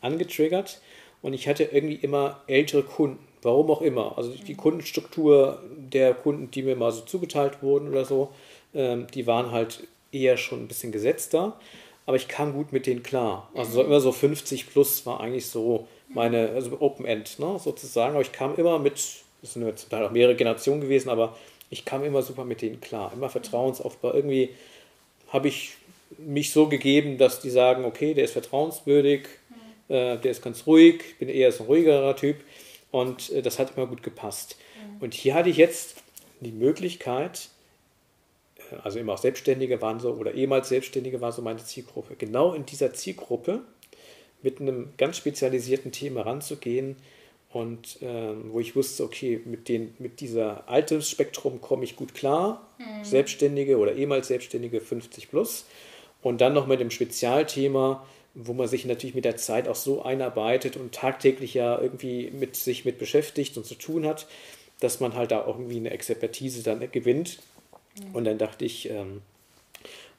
angetriggert 0.01 0.81
und 1.21 1.33
ich 1.33 1.47
hatte 1.47 1.63
irgendwie 1.63 1.95
immer 1.95 2.41
ältere 2.47 2.83
Kunden, 2.83 3.19
warum 3.43 3.69
auch 3.69 3.81
immer. 3.81 4.17
Also 4.17 4.31
die 4.31 4.55
Kundenstruktur 4.55 5.61
der 5.77 6.15
Kunden, 6.15 6.49
die 6.49 6.63
mir 6.63 6.75
mal 6.75 6.91
so 6.91 7.01
zugeteilt 7.01 7.61
wurden 7.61 7.89
oder 7.89 8.05
so, 8.05 8.33
ähm, 8.73 9.05
die 9.13 9.27
waren 9.27 9.51
halt 9.51 9.87
eher 10.11 10.37
schon 10.37 10.63
ein 10.63 10.67
bisschen 10.67 10.91
gesetzter, 10.91 11.59
aber 12.07 12.17
ich 12.17 12.27
kam 12.27 12.53
gut 12.53 12.71
mit 12.73 12.88
denen 12.88 13.03
klar. 13.03 13.51
Also 13.53 13.73
so 13.73 13.84
immer 13.84 13.99
so 13.99 14.12
50 14.12 14.71
plus 14.71 15.05
war 15.05 15.19
eigentlich 15.19 15.47
so 15.47 15.88
meine, 16.10 16.49
also 16.49 16.77
Open 16.79 17.05
End 17.05 17.38
ne, 17.38 17.60
sozusagen, 17.60 18.13
aber 18.13 18.21
ich 18.21 18.31
kam 18.31 18.55
immer 18.55 18.79
mit 18.79 19.24
das 19.45 19.53
sind 19.53 19.65
jetzt 19.67 19.93
auch 19.93 20.12
mehrere 20.12 20.36
Generationen 20.36 20.81
gewesen, 20.81 21.10
aber 21.10 21.38
ich 21.69 21.86
kam 21.86 22.03
immer 22.03 22.23
super 22.23 22.45
mit 22.45 22.63
denen 22.63 22.81
klar, 22.81 23.12
immer 23.13 23.29
Vertrauensaufbau. 23.29 24.12
Irgendwie 24.13 24.49
habe 25.27 25.49
ich 25.49 25.73
mich 26.17 26.51
so 26.51 26.67
gegeben, 26.67 27.19
dass 27.19 27.41
die 27.41 27.51
sagen, 27.51 27.86
okay, 27.86 28.15
der 28.15 28.25
ist 28.25 28.31
vertrauenswürdig, 28.31 29.27
mhm. 29.88 29.95
äh, 29.95 30.17
der 30.17 30.31
ist 30.31 30.43
ganz 30.43 30.65
ruhig, 30.65 31.03
ich 31.10 31.17
bin 31.19 31.29
eher 31.29 31.51
so 31.51 31.63
ein 31.63 31.67
ruhigerer 31.67 32.15
Typ 32.15 32.38
und 32.89 33.31
äh, 33.31 33.43
das 33.43 33.60
hat 33.60 33.77
immer 33.77 33.86
gut 33.86 34.01
gepasst. 34.01 34.58
Mhm. 34.77 35.03
Und 35.03 35.13
hier 35.13 35.36
hatte 35.36 35.49
ich 35.49 35.58
jetzt 35.58 35.97
die 36.39 36.51
Möglichkeit, 36.51 37.49
äh, 38.71 38.77
also 38.84 38.97
immer 38.97 39.13
auch 39.13 39.19
Selbstständige 39.19 39.79
waren 39.79 39.99
so 39.99 40.12
oder 40.13 40.34
ehemals 40.34 40.69
Selbstständige 40.69 41.21
war 41.21 41.31
so 41.31 41.43
meine 41.43 41.63
Zielgruppe, 41.63 42.15
genau 42.15 42.53
in 42.53 42.65
dieser 42.65 42.93
Zielgruppe 42.95 43.62
mit 44.41 44.60
einem 44.60 44.93
ganz 44.97 45.17
spezialisierten 45.17 45.91
Thema 45.91 46.21
ranzugehen, 46.21 46.95
und 47.56 48.00
ähm, 48.02 48.52
wo 48.52 48.60
ich 48.60 48.76
wusste, 48.76 49.06
okay, 49.06 49.39
mit, 49.46 49.70
den, 49.70 49.96
mit 49.98 50.20
dieser 50.20 50.68
Altersspektrum 50.68 51.62
komme 51.62 51.86
ich 51.86 51.96
gut 51.96 52.13
klar, 52.13 52.68
mhm. 52.80 53.06
Selbstständige 53.06 53.78
oder 53.78 53.96
ehemals 53.96 54.28
Selbstständige 54.28 54.82
50 54.82 55.30
plus. 55.30 55.63
Und 56.22 56.41
dann 56.41 56.54
noch 56.54 56.68
mit 56.68 56.82
dem 56.82 56.91
Spezialthema, 56.91 58.06
wo 58.34 58.52
man 58.52 58.68
sich 58.68 58.84
natürlich 58.84 59.15
mit 59.15 59.24
der 59.24 59.38
Zeit 59.38 59.70
auch 59.70 59.76
so 59.76 60.02
einarbeitet 60.02 60.76
und 60.76 60.94
tagtäglich 60.94 61.54
ja 61.54 61.80
irgendwie 61.80 62.30
mit 62.30 62.58
sich 62.58 62.84
mit 62.84 62.98
beschäftigt 62.98 63.56
und 63.56 63.65
zu 63.65 63.76
tun 63.76 64.06
hat, 64.06 64.28
dass 64.82 65.00
man 65.00 65.13
halt 65.13 65.32
da 65.32 65.46
auch 65.46 65.58
irgendwie 65.58 65.78
eine 65.78 65.91
Expertise 65.91 66.62
dann 66.62 66.91
gewinnt. 66.91 67.39
Mhm. 67.98 68.15
Und 68.15 68.26
dann 68.26 68.38
dachte 68.38 68.65
ich, 68.65 68.89
ähm, 68.89 69.22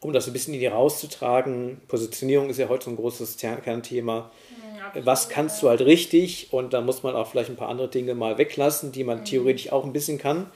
um 0.01 0.15
das 0.15 0.27
ein 0.27 0.33
bisschen 0.33 0.55
in 0.55 0.61
die 0.61 0.69
rauszutragen, 0.69 1.83
Positionierung 1.87 2.49
ist 2.49 2.59
ja 2.59 2.71
heute 2.71 2.87
so 2.87 2.91
ein 2.93 2.97
großes 2.97 3.37
Kernthema, 3.37 4.31
was 4.95 5.29
kannst 5.29 5.63
du 5.63 5.69
halt 5.69 5.81
richtig 5.81 6.49
und 6.53 6.73
da 6.73 6.81
muss 6.81 7.03
man 7.03 7.15
auch 7.15 7.29
vielleicht 7.29 7.51
ein 7.51 7.57
paar 7.57 7.69
andere 7.69 7.89
Dinge 7.89 8.15
mal 8.15 8.39
weglassen, 8.39 8.93
die 8.93 9.05
man 9.05 9.21
mhm. 9.21 9.25
theoretisch 9.25 9.73
auch 9.73 9.85
ein 9.85 9.93
bisschen 9.93 10.19
kann, 10.19 10.47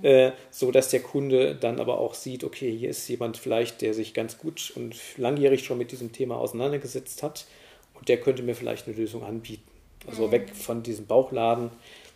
mhm. 0.00 0.04
äh, 0.04 0.32
so 0.50 0.70
dass 0.70 0.88
der 0.90 1.00
Kunde 1.00 1.54
dann 1.54 1.80
aber 1.80 1.98
auch 1.98 2.14
sieht, 2.14 2.44
okay, 2.44 2.74
hier 2.76 2.90
ist 2.90 3.08
jemand 3.08 3.36
vielleicht, 3.36 3.82
der 3.82 3.94
sich 3.94 4.14
ganz 4.14 4.38
gut 4.38 4.72
und 4.74 4.96
langjährig 5.16 5.64
schon 5.64 5.78
mit 5.78 5.92
diesem 5.92 6.12
Thema 6.12 6.36
auseinandergesetzt 6.36 7.22
hat 7.22 7.46
und 7.94 8.08
der 8.08 8.20
könnte 8.20 8.42
mir 8.42 8.54
vielleicht 8.54 8.86
eine 8.86 8.96
Lösung 8.96 9.24
anbieten. 9.24 9.68
Also 10.06 10.26
mhm. 10.26 10.32
weg 10.32 10.54
von 10.54 10.82
diesem 10.82 11.06
Bauchladen, 11.06 11.70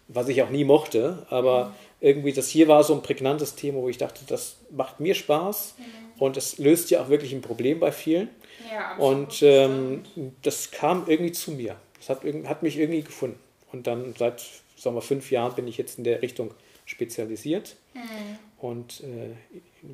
was 0.09 0.29
ich 0.29 0.43
auch 0.43 0.51
nie 0.51 0.65
mochte, 0.65 1.27
aber 1.31 1.67
mhm. 1.67 1.73
irgendwie 2.01 2.33
das 2.33 2.49
hier 2.49 2.69
war 2.69 2.85
so 2.85 2.95
ein 2.95 3.03
prägnantes 3.03 3.55
Thema, 3.55 3.81
wo 3.81 3.89
ich 3.89 3.99
dachte, 3.99 4.21
das 4.27 4.57
macht 4.71 5.01
mir 5.01 5.15
Spaß 5.15 5.75
mhm. 5.79 6.04
Und 6.19 6.37
es 6.37 6.59
löst 6.59 6.91
ja 6.91 7.03
auch 7.03 7.09
wirklich 7.09 7.33
ein 7.33 7.43
Problem 7.43 7.81
bei 7.81 7.93
vielen. 7.93 8.29
Ja, 8.73 8.97
und 8.97 9.43
ähm, 9.43 10.03
das 10.43 10.71
kam 10.71 11.05
irgendwie 11.07 11.33
zu 11.33 11.53
mir. 11.53 11.77
Das 11.99 12.09
hat, 12.09 12.23
hat 12.47 12.63
mich 12.63 12.79
irgendwie 12.79 13.03
gefunden. 13.03 13.39
Und 13.73 13.87
dann 13.87 14.15
seit 14.17 14.43
sagen 14.77 14.97
wir, 14.97 15.03
fünf 15.03 15.31
Jahren 15.31 15.55
bin 15.55 15.67
ich 15.67 15.79
jetzt 15.79 15.99
in 15.99 16.05
der 16.05 16.23
Richtung 16.23 16.53
spezialisiert 16.85 17.77
mhm. 17.95 18.39
und 18.59 19.01
äh, 19.01 19.31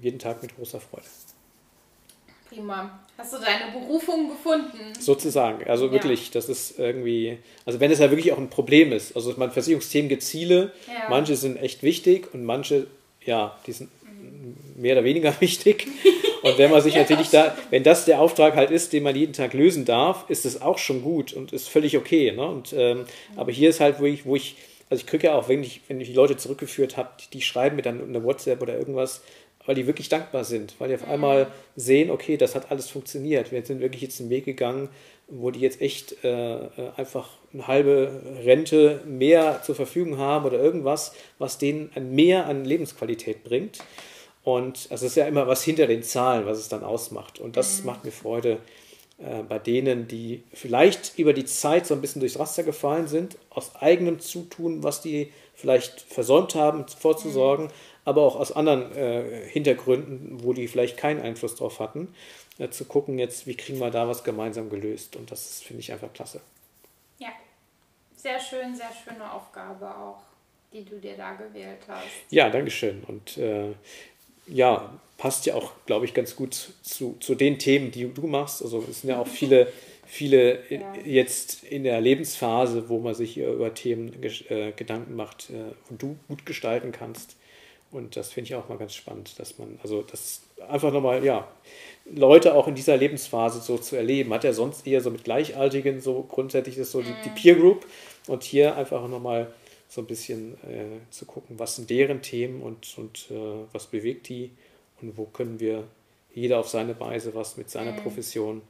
jeden 0.03 0.19
Tag 0.19 0.43
mit 0.43 0.57
großer 0.57 0.81
Freude. 0.81 1.07
Prima. 2.49 2.99
Hast 3.17 3.33
du 3.33 3.39
deine 3.39 3.71
Berufung 3.73 4.29
gefunden? 4.29 4.93
Sozusagen. 4.99 5.69
Also 5.69 5.93
wirklich, 5.93 6.27
ja. 6.27 6.31
das 6.33 6.49
ist 6.49 6.81
irgendwie, 6.81 7.39
also 7.65 7.79
wenn 7.79 7.93
es 7.93 8.01
ja 8.01 8.11
wirklich 8.11 8.33
auch 8.33 8.39
ein 8.39 8.51
Problem 8.51 8.93
ist. 8.93 9.15
Also 9.15 9.33
mein 9.37 9.53
Versicherungsthemen 9.53 10.09
gibt 10.09 10.25
Ziele, 10.25 10.73
ja. 10.89 11.09
manche 11.09 11.37
sind 11.37 11.59
echt 11.59 11.85
wichtig 11.85 12.35
und 12.35 12.45
manche, 12.45 12.89
ja, 13.25 13.57
die 13.67 13.73
sind 13.73 13.89
mehr 14.81 14.95
oder 14.95 15.05
weniger 15.05 15.35
wichtig. 15.41 15.87
Und 16.43 16.59
wenn 16.59 16.71
man 16.71 16.81
sich 16.81 16.95
natürlich 16.95 17.31
da, 17.31 17.57
wenn 17.71 17.83
das 17.83 18.07
der 18.07 18.21
Auftrag 18.21 18.57
halt 18.57 18.71
ist, 18.71 18.93
den 18.93 19.03
man 19.03 19.15
jeden 19.15 19.33
Tag 19.33 19.53
lösen 19.53 19.85
darf, 19.85 20.29
ist 20.29 20.45
das 20.45 20.63
auch 20.63 20.79
schon 20.79 21.03
gut 21.03 21.33
und 21.33 21.53
ist 21.53 21.69
völlig 21.69 21.97
okay. 21.97 22.33
Ne? 22.33 22.47
Und, 22.47 22.75
ähm, 22.77 23.05
aber 23.37 23.53
hier 23.53 23.69
ist 23.69 23.81
halt, 23.81 24.01
wo 24.01 24.07
ich, 24.07 24.25
wo 24.25 24.37
ich, 24.37 24.57
also 24.89 25.03
ich 25.03 25.07
kriege 25.07 25.29
ja 25.29 25.35
auch, 25.35 25.49
wenn 25.49 25.63
ich, 25.63 25.83
wenn 25.89 26.01
ich 26.01 26.09
die 26.09 26.15
Leute 26.15 26.37
zurückgeführt 26.37 26.97
habe, 26.97 27.11
die, 27.21 27.39
die 27.39 27.43
schreiben 27.43 27.77
mir 27.77 27.83
dann 27.83 28.03
eine 28.03 28.25
WhatsApp 28.25 28.63
oder 28.63 28.79
irgendwas, 28.79 29.23
weil 29.67 29.75
die 29.75 29.87
wirklich 29.87 30.09
dankbar 30.09 30.45
sind, 30.45 30.75
weil 30.79 30.89
die 30.89 30.95
auf 30.95 31.07
einmal 31.07 31.49
sehen, 31.77 32.11
okay, 32.11 32.39
das 32.39 32.55
hat 32.55 32.71
alles 32.71 32.89
funktioniert. 32.89 33.53
Wir 33.53 33.63
sind 33.65 33.81
wirklich 33.81 34.03
jetzt 34.03 34.19
einen 34.21 34.31
Weg 34.31 34.47
gegangen, 34.47 34.89
wo 35.29 35.51
die 35.51 35.61
jetzt 35.61 35.81
echt 35.81 36.25
äh, 36.25 36.57
einfach 36.97 37.29
eine 37.53 37.69
halbe 37.69 38.23
Rente 38.45 39.03
mehr 39.07 39.63
zur 39.63 39.75
Verfügung 39.75 40.19
haben 40.19 40.45
oder 40.45 40.59
irgendwas, 40.59 41.13
was 41.39 41.59
denen 41.59 41.91
mehr 42.11 42.47
an 42.47 42.65
Lebensqualität 42.65 43.45
bringt. 43.45 43.79
Und 44.43 44.89
also 44.91 45.07
es 45.07 45.13
ist 45.13 45.17
ja 45.17 45.27
immer 45.27 45.47
was 45.47 45.63
hinter 45.63 45.87
den 45.87 46.03
Zahlen, 46.03 46.47
was 46.47 46.59
es 46.59 46.69
dann 46.69 46.83
ausmacht. 46.83 47.39
Und 47.39 47.57
das 47.57 47.81
mhm. 47.81 47.87
macht 47.87 48.05
mir 48.05 48.13
Freude 48.13 48.59
äh, 49.19 49.43
bei 49.43 49.59
denen, 49.59 50.09
die 50.09 50.43
vielleicht 50.53 51.19
über 51.19 51.33
die 51.33 51.45
Zeit 51.45 51.87
so 51.87 51.95
ein 51.95 52.01
bisschen 52.01 52.21
durchs 52.21 52.39
Raster 52.39 52.63
gefallen 52.63 53.07
sind, 53.07 53.37
aus 53.51 53.77
eigenem 53.77 54.19
Zutun, 54.21 54.83
was 54.83 55.03
die 55.03 55.33
vielleicht 55.55 56.01
versäumt 56.01 56.55
haben 56.55 56.89
vorzusorgen, 56.89 57.67
mhm. 57.67 57.71
aber 58.07 58.23
auch 58.23 58.37
aus 58.37 58.53
anderen 58.53 58.97
äh, 58.97 59.47
Hintergründen, 59.47 60.43
wo 60.43 60.55
die 60.55 60.69
vielleicht 60.69 60.97
keinen 60.97 61.21
Einfluss 61.21 61.55
drauf 61.55 61.81
hatten, 61.81 62.15
äh, 62.59 62.71
zu 62.71 62.87
gucken 62.87 63.19
jetzt, 63.19 63.47
wie 63.47 63.57
kriegen 63.57 63.79
wir 63.79 63.91
da 63.91 64.09
was 64.09 64.25
gemeinsam 64.25 64.71
gelöst. 64.71 65.17
Und 65.17 65.31
das 65.31 65.61
finde 65.61 65.81
ich 65.81 65.93
einfach 65.93 66.13
klasse. 66.15 66.41
Ja, 67.19 67.29
sehr 68.17 68.41
schön, 68.41 68.75
sehr 68.75 68.91
schöne 69.05 69.31
Aufgabe 69.31 69.87
auch, 69.87 70.23
die 70.73 70.85
du 70.85 70.99
dir 70.99 71.17
da 71.19 71.35
gewählt 71.35 71.81
hast. 71.89 72.07
Ja, 72.31 72.49
Dankeschön. 72.49 73.05
Und 73.07 73.37
äh, 73.37 73.75
ja, 74.51 74.91
passt 75.19 75.47
ja 75.47 75.55
auch, 75.55 75.73
glaube 75.87 76.05
ich, 76.05 76.15
ganz 76.15 76.35
gut 76.35 76.73
zu, 76.83 77.17
zu 77.21 77.35
den 77.35 77.59
Themen, 77.59 77.91
die 77.91 78.13
du 78.13 78.27
machst. 78.27 78.63
Also 78.63 78.85
es 78.89 79.03
sind 79.03 79.11
ja 79.11 79.21
auch 79.21 79.27
viele, 79.27 79.71
viele 80.07 80.61
ja. 80.71 80.81
jetzt 81.05 81.65
in 81.65 81.85
der 81.85 82.01
Lebensphase, 82.01 82.89
wo 82.89 82.99
man 82.99 83.15
sich 83.15 83.39
über 83.39 83.75
Themen 83.75 84.13
äh, 84.23 84.73
Gedanken 84.73 85.15
macht 85.17 85.51
äh, 85.51 85.75
und 85.91 86.03
du 86.03 86.17
gut 86.29 86.47
gestalten 86.47 86.93
kannst. 86.93 87.37
Und 87.93 88.17
das 88.17 88.33
finde 88.33 88.49
ich 88.49 88.55
auch 88.55 88.69
mal 88.69 88.79
ganz 88.79 88.95
spannend, 88.95 89.39
dass 89.39 89.59
man, 89.59 89.79
also 89.83 90.03
das 90.03 90.43
einfach 90.69 90.93
nochmal, 90.93 91.25
ja, 91.25 91.49
Leute 92.13 92.55
auch 92.55 92.69
in 92.69 92.75
dieser 92.75 92.97
Lebensphase 92.97 93.61
so 93.61 93.79
zu 93.79 93.97
erleben. 93.97 94.33
Hat 94.33 94.45
er 94.45 94.53
sonst 94.53 94.87
eher 94.87 95.01
so 95.01 95.11
mit 95.11 95.25
Gleichaltigen, 95.25 96.01
so 96.01 96.23
grundsätzlich 96.23 96.79
ist 96.79 96.93
so 96.93 97.03
die, 97.03 97.13
die 97.25 97.31
mhm. 97.31 97.35
Peer 97.35 97.55
Group 97.57 97.87
und 98.27 98.43
hier 98.43 98.77
einfach 98.77 99.07
nochmal 99.09 99.53
so 99.91 100.01
ein 100.03 100.07
bisschen 100.07 100.55
äh, 100.63 101.01
zu 101.11 101.27
gucken, 101.27 101.59
was 101.59 101.77
sind 101.77 101.91
deren 101.91 102.23
Themen 102.23 102.63
und, 102.63 102.97
und 102.97 103.29
äh, 103.31 103.67
was 103.73 103.89
bewegt 103.89 104.29
die 104.29 104.53
und 105.03 105.19
wo 105.19 105.25
können 105.25 105.59
wir 105.59 105.85
jeder 106.33 106.61
auf 106.61 106.69
seine 106.69 106.99
Weise 107.01 107.35
was 107.35 107.57
mit 107.57 107.69
seiner 107.69 107.93
mhm. 107.93 107.97
Profession 107.97 108.63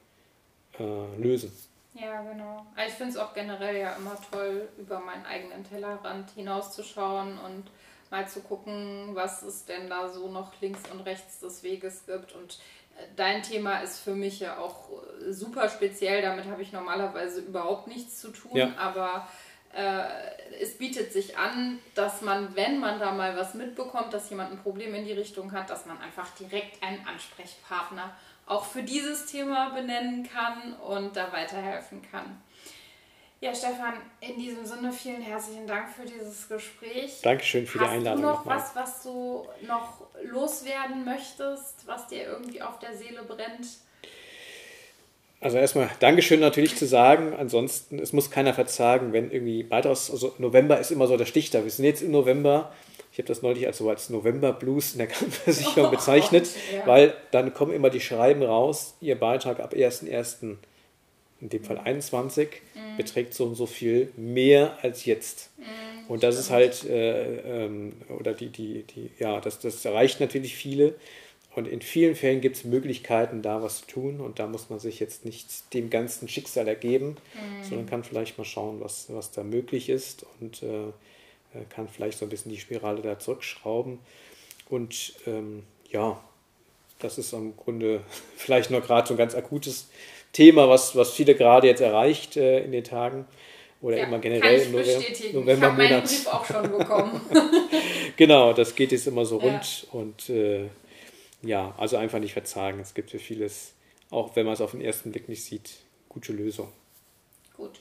äh, 0.78 1.16
lösen. 1.20 1.52
Ja, 1.92 2.22
genau. 2.22 2.64
Also 2.74 2.88
ich 2.88 2.94
finde 2.94 3.12
es 3.12 3.18
auch 3.18 3.34
generell 3.34 3.76
ja 3.76 3.92
immer 3.96 4.16
toll, 4.30 4.66
über 4.78 4.98
meinen 5.00 5.26
eigenen 5.26 5.62
Tellerrand 5.62 6.30
hinauszuschauen 6.30 7.38
und 7.38 7.64
mal 8.10 8.26
zu 8.26 8.40
gucken, 8.40 9.10
was 9.12 9.42
es 9.42 9.66
denn 9.66 9.90
da 9.90 10.08
so 10.08 10.30
noch 10.30 10.58
links 10.62 10.80
und 10.90 11.00
rechts 11.00 11.40
des 11.40 11.62
Weges 11.62 12.06
gibt. 12.06 12.32
Und 12.32 12.58
äh, 12.96 13.02
dein 13.16 13.42
Thema 13.42 13.80
ist 13.80 13.98
für 13.98 14.14
mich 14.14 14.40
ja 14.40 14.56
auch 14.56 14.88
äh, 15.20 15.32
super 15.32 15.68
speziell. 15.68 16.22
Damit 16.22 16.46
habe 16.46 16.62
ich 16.62 16.72
normalerweise 16.72 17.40
überhaupt 17.40 17.88
nichts 17.88 18.18
zu 18.20 18.30
tun. 18.30 18.56
Ja. 18.56 18.74
Aber 18.78 19.28
äh, 19.72 20.02
es 20.60 20.76
bietet 20.76 21.12
sich 21.12 21.38
an, 21.38 21.78
dass 21.94 22.22
man, 22.22 22.54
wenn 22.56 22.80
man 22.80 22.98
da 22.98 23.12
mal 23.12 23.36
was 23.36 23.54
mitbekommt, 23.54 24.12
dass 24.12 24.30
jemand 24.30 24.52
ein 24.52 24.58
Problem 24.58 24.94
in 24.94 25.04
die 25.04 25.12
Richtung 25.12 25.52
hat, 25.52 25.70
dass 25.70 25.86
man 25.86 26.00
einfach 26.00 26.28
direkt 26.34 26.82
einen 26.82 27.06
Ansprechpartner 27.06 28.14
auch 28.46 28.64
für 28.64 28.82
dieses 28.82 29.26
Thema 29.26 29.70
benennen 29.70 30.28
kann 30.28 30.74
und 30.74 31.16
da 31.16 31.32
weiterhelfen 31.32 32.02
kann. 32.10 32.42
Ja, 33.40 33.54
Stefan, 33.54 33.94
in 34.20 34.36
diesem 34.38 34.66
Sinne 34.66 34.92
vielen 34.92 35.22
herzlichen 35.22 35.66
Dank 35.66 35.88
für 35.88 36.04
dieses 36.04 36.46
Gespräch. 36.46 37.20
Dankeschön 37.22 37.66
für 37.66 37.80
Hast 37.80 37.86
die 37.86 37.94
Einladung. 37.94 38.24
Hast 38.26 38.34
du 38.34 38.38
noch 38.38 38.46
was, 38.46 38.76
was 38.76 39.02
du 39.02 39.48
noch 39.66 40.06
loswerden 40.24 41.04
möchtest, 41.06 41.86
was 41.86 42.06
dir 42.08 42.24
irgendwie 42.24 42.60
auf 42.60 42.78
der 42.80 42.94
Seele 42.94 43.22
brennt? 43.22 43.66
Also 45.40 45.56
erstmal 45.56 45.88
Dankeschön 46.00 46.40
natürlich 46.40 46.76
zu 46.76 46.86
sagen. 46.86 47.32
Ansonsten, 47.34 47.98
es 47.98 48.12
muss 48.12 48.30
keiner 48.30 48.52
verzagen, 48.52 49.14
wenn 49.14 49.30
irgendwie 49.30 49.68
weitaus, 49.70 50.10
also 50.10 50.34
November 50.38 50.78
ist 50.78 50.90
immer 50.90 51.06
so 51.06 51.16
der 51.16 51.24
Stich 51.24 51.50
da. 51.50 51.64
Wir 51.64 51.70
sind 51.70 51.86
jetzt 51.86 52.02
im 52.02 52.10
November. 52.10 52.72
Ich 53.12 53.18
habe 53.18 53.26
das 53.26 53.42
neulich 53.42 53.66
als, 53.66 53.78
so 53.78 53.88
als 53.88 54.10
November 54.10 54.52
Blues 54.52 54.92
in 54.92 54.98
der 54.98 55.06
Krankenversicherung 55.08 55.86
oh, 55.88 55.90
bezeichnet, 55.90 56.48
ja. 56.72 56.86
weil 56.86 57.14
dann 57.30 57.54
kommen 57.54 57.72
immer 57.72 57.90
die 57.90 58.00
Schreiben 58.00 58.42
raus, 58.42 58.94
Ihr 59.00 59.18
Beitrag 59.18 59.60
ab 59.60 59.74
1.1., 59.74 60.56
in 61.40 61.48
dem 61.48 61.64
Fall 61.64 61.78
21, 61.78 62.48
mhm. 62.74 62.96
beträgt 62.98 63.32
so 63.32 63.46
und 63.46 63.54
so 63.54 63.64
viel 63.64 64.12
mehr 64.16 64.76
als 64.82 65.06
jetzt. 65.06 65.50
Mhm, 65.56 66.10
und 66.10 66.22
das 66.22 66.34
stimmt. 66.34 66.44
ist 66.44 66.50
halt, 66.50 66.90
äh, 66.90 67.64
ähm, 67.64 67.94
oder 68.18 68.34
die, 68.34 68.50
die, 68.50 68.82
die, 68.82 69.10
ja, 69.18 69.40
das, 69.40 69.58
das 69.58 69.82
erreicht 69.86 70.20
natürlich 70.20 70.54
viele. 70.54 70.94
Und 71.54 71.66
in 71.66 71.80
vielen 71.80 72.14
Fällen 72.14 72.40
gibt 72.40 72.56
es 72.56 72.64
Möglichkeiten, 72.64 73.42
da 73.42 73.62
was 73.62 73.80
zu 73.80 73.86
tun. 73.86 74.20
Und 74.20 74.38
da 74.38 74.46
muss 74.46 74.70
man 74.70 74.78
sich 74.78 75.00
jetzt 75.00 75.24
nicht 75.24 75.74
dem 75.74 75.90
ganzen 75.90 76.28
Schicksal 76.28 76.68
ergeben, 76.68 77.16
mhm. 77.34 77.64
sondern 77.68 77.86
kann 77.86 78.04
vielleicht 78.04 78.38
mal 78.38 78.44
schauen, 78.44 78.80
was, 78.80 79.06
was 79.08 79.32
da 79.32 79.42
möglich 79.42 79.88
ist 79.88 80.24
und 80.40 80.62
äh, 80.62 80.88
äh, 81.54 81.64
kann 81.68 81.88
vielleicht 81.88 82.18
so 82.18 82.26
ein 82.26 82.28
bisschen 82.28 82.52
die 82.52 82.60
Spirale 82.60 83.02
da 83.02 83.18
zurückschrauben. 83.18 83.98
Und 84.68 85.14
ähm, 85.26 85.64
ja, 85.90 86.20
das 87.00 87.18
ist 87.18 87.32
im 87.32 87.56
Grunde 87.56 88.02
vielleicht 88.36 88.70
nur 88.70 88.80
gerade 88.80 89.08
so 89.08 89.14
ein 89.14 89.18
ganz 89.18 89.34
akutes 89.34 89.88
Thema, 90.32 90.68
was, 90.68 90.94
was 90.94 91.12
viele 91.12 91.34
gerade 91.34 91.66
jetzt 91.66 91.80
erreicht 91.80 92.36
äh, 92.36 92.60
in 92.64 92.70
den 92.70 92.84
Tagen 92.84 93.26
oder 93.82 93.96
ja, 93.96 94.04
immer 94.04 94.18
generell 94.18 94.60
im 94.60 94.72
November, 94.72 95.02
November 95.32 95.68
ich 95.68 95.90
meinen 95.90 96.02
Brief 96.02 96.26
auch 96.28 96.44
schon 96.44 96.70
bekommen. 96.70 97.20
genau, 98.16 98.52
das 98.52 98.74
geht 98.74 98.92
jetzt 98.92 99.06
immer 99.06 99.24
so 99.24 99.38
rund 99.38 99.82
ja. 99.82 99.98
und 99.98 100.28
äh, 100.28 100.68
ja, 101.42 101.74
also 101.78 101.96
einfach 101.96 102.18
nicht 102.18 102.32
verzagen. 102.32 102.80
Es 102.80 102.94
gibt 102.94 103.10
für 103.10 103.18
vieles, 103.18 103.74
auch 104.10 104.36
wenn 104.36 104.44
man 104.46 104.54
es 104.54 104.60
auf 104.60 104.72
den 104.72 104.80
ersten 104.80 105.12
Blick 105.12 105.28
nicht 105.28 105.44
sieht, 105.44 105.78
gute 106.08 106.32
Lösung. 106.32 106.72
Gut. 107.56 107.80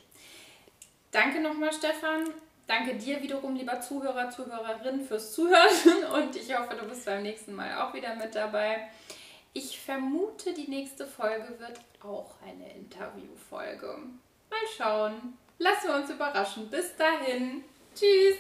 Danke 1.12 1.42
nochmal, 1.42 1.74
Stefan. 1.74 2.30
Danke 2.68 2.96
dir 2.96 3.22
wiederum, 3.24 3.56
lieber 3.56 3.82
Zuhörer, 3.82 4.30
Zuhörerin, 4.30 5.02
fürs 5.02 5.34
Zuhören 5.34 6.04
und 6.14 6.36
ich 6.36 6.56
hoffe, 6.56 6.76
du 6.76 6.86
bist 6.88 7.06
beim 7.06 7.24
nächsten 7.24 7.56
Mal 7.56 7.82
auch 7.82 7.94
wieder 7.96 8.16
mit 8.16 8.36
dabei. 8.36 8.90
Ich 9.54 9.80
vermute, 9.80 10.54
die 10.54 10.70
nächste 10.70 11.08
Folge 11.08 11.58
wird 11.58 11.80
auch 12.04 12.36
eine 12.46 12.72
Interviewfolge. 12.74 13.98
Mal 14.50 14.60
schauen. 14.78 15.38
Lassen 15.58 15.88
wir 15.88 15.96
uns 15.96 16.10
überraschen. 16.12 16.70
Bis 16.70 16.96
dahin. 16.96 17.64
Tschüss. 17.96 18.38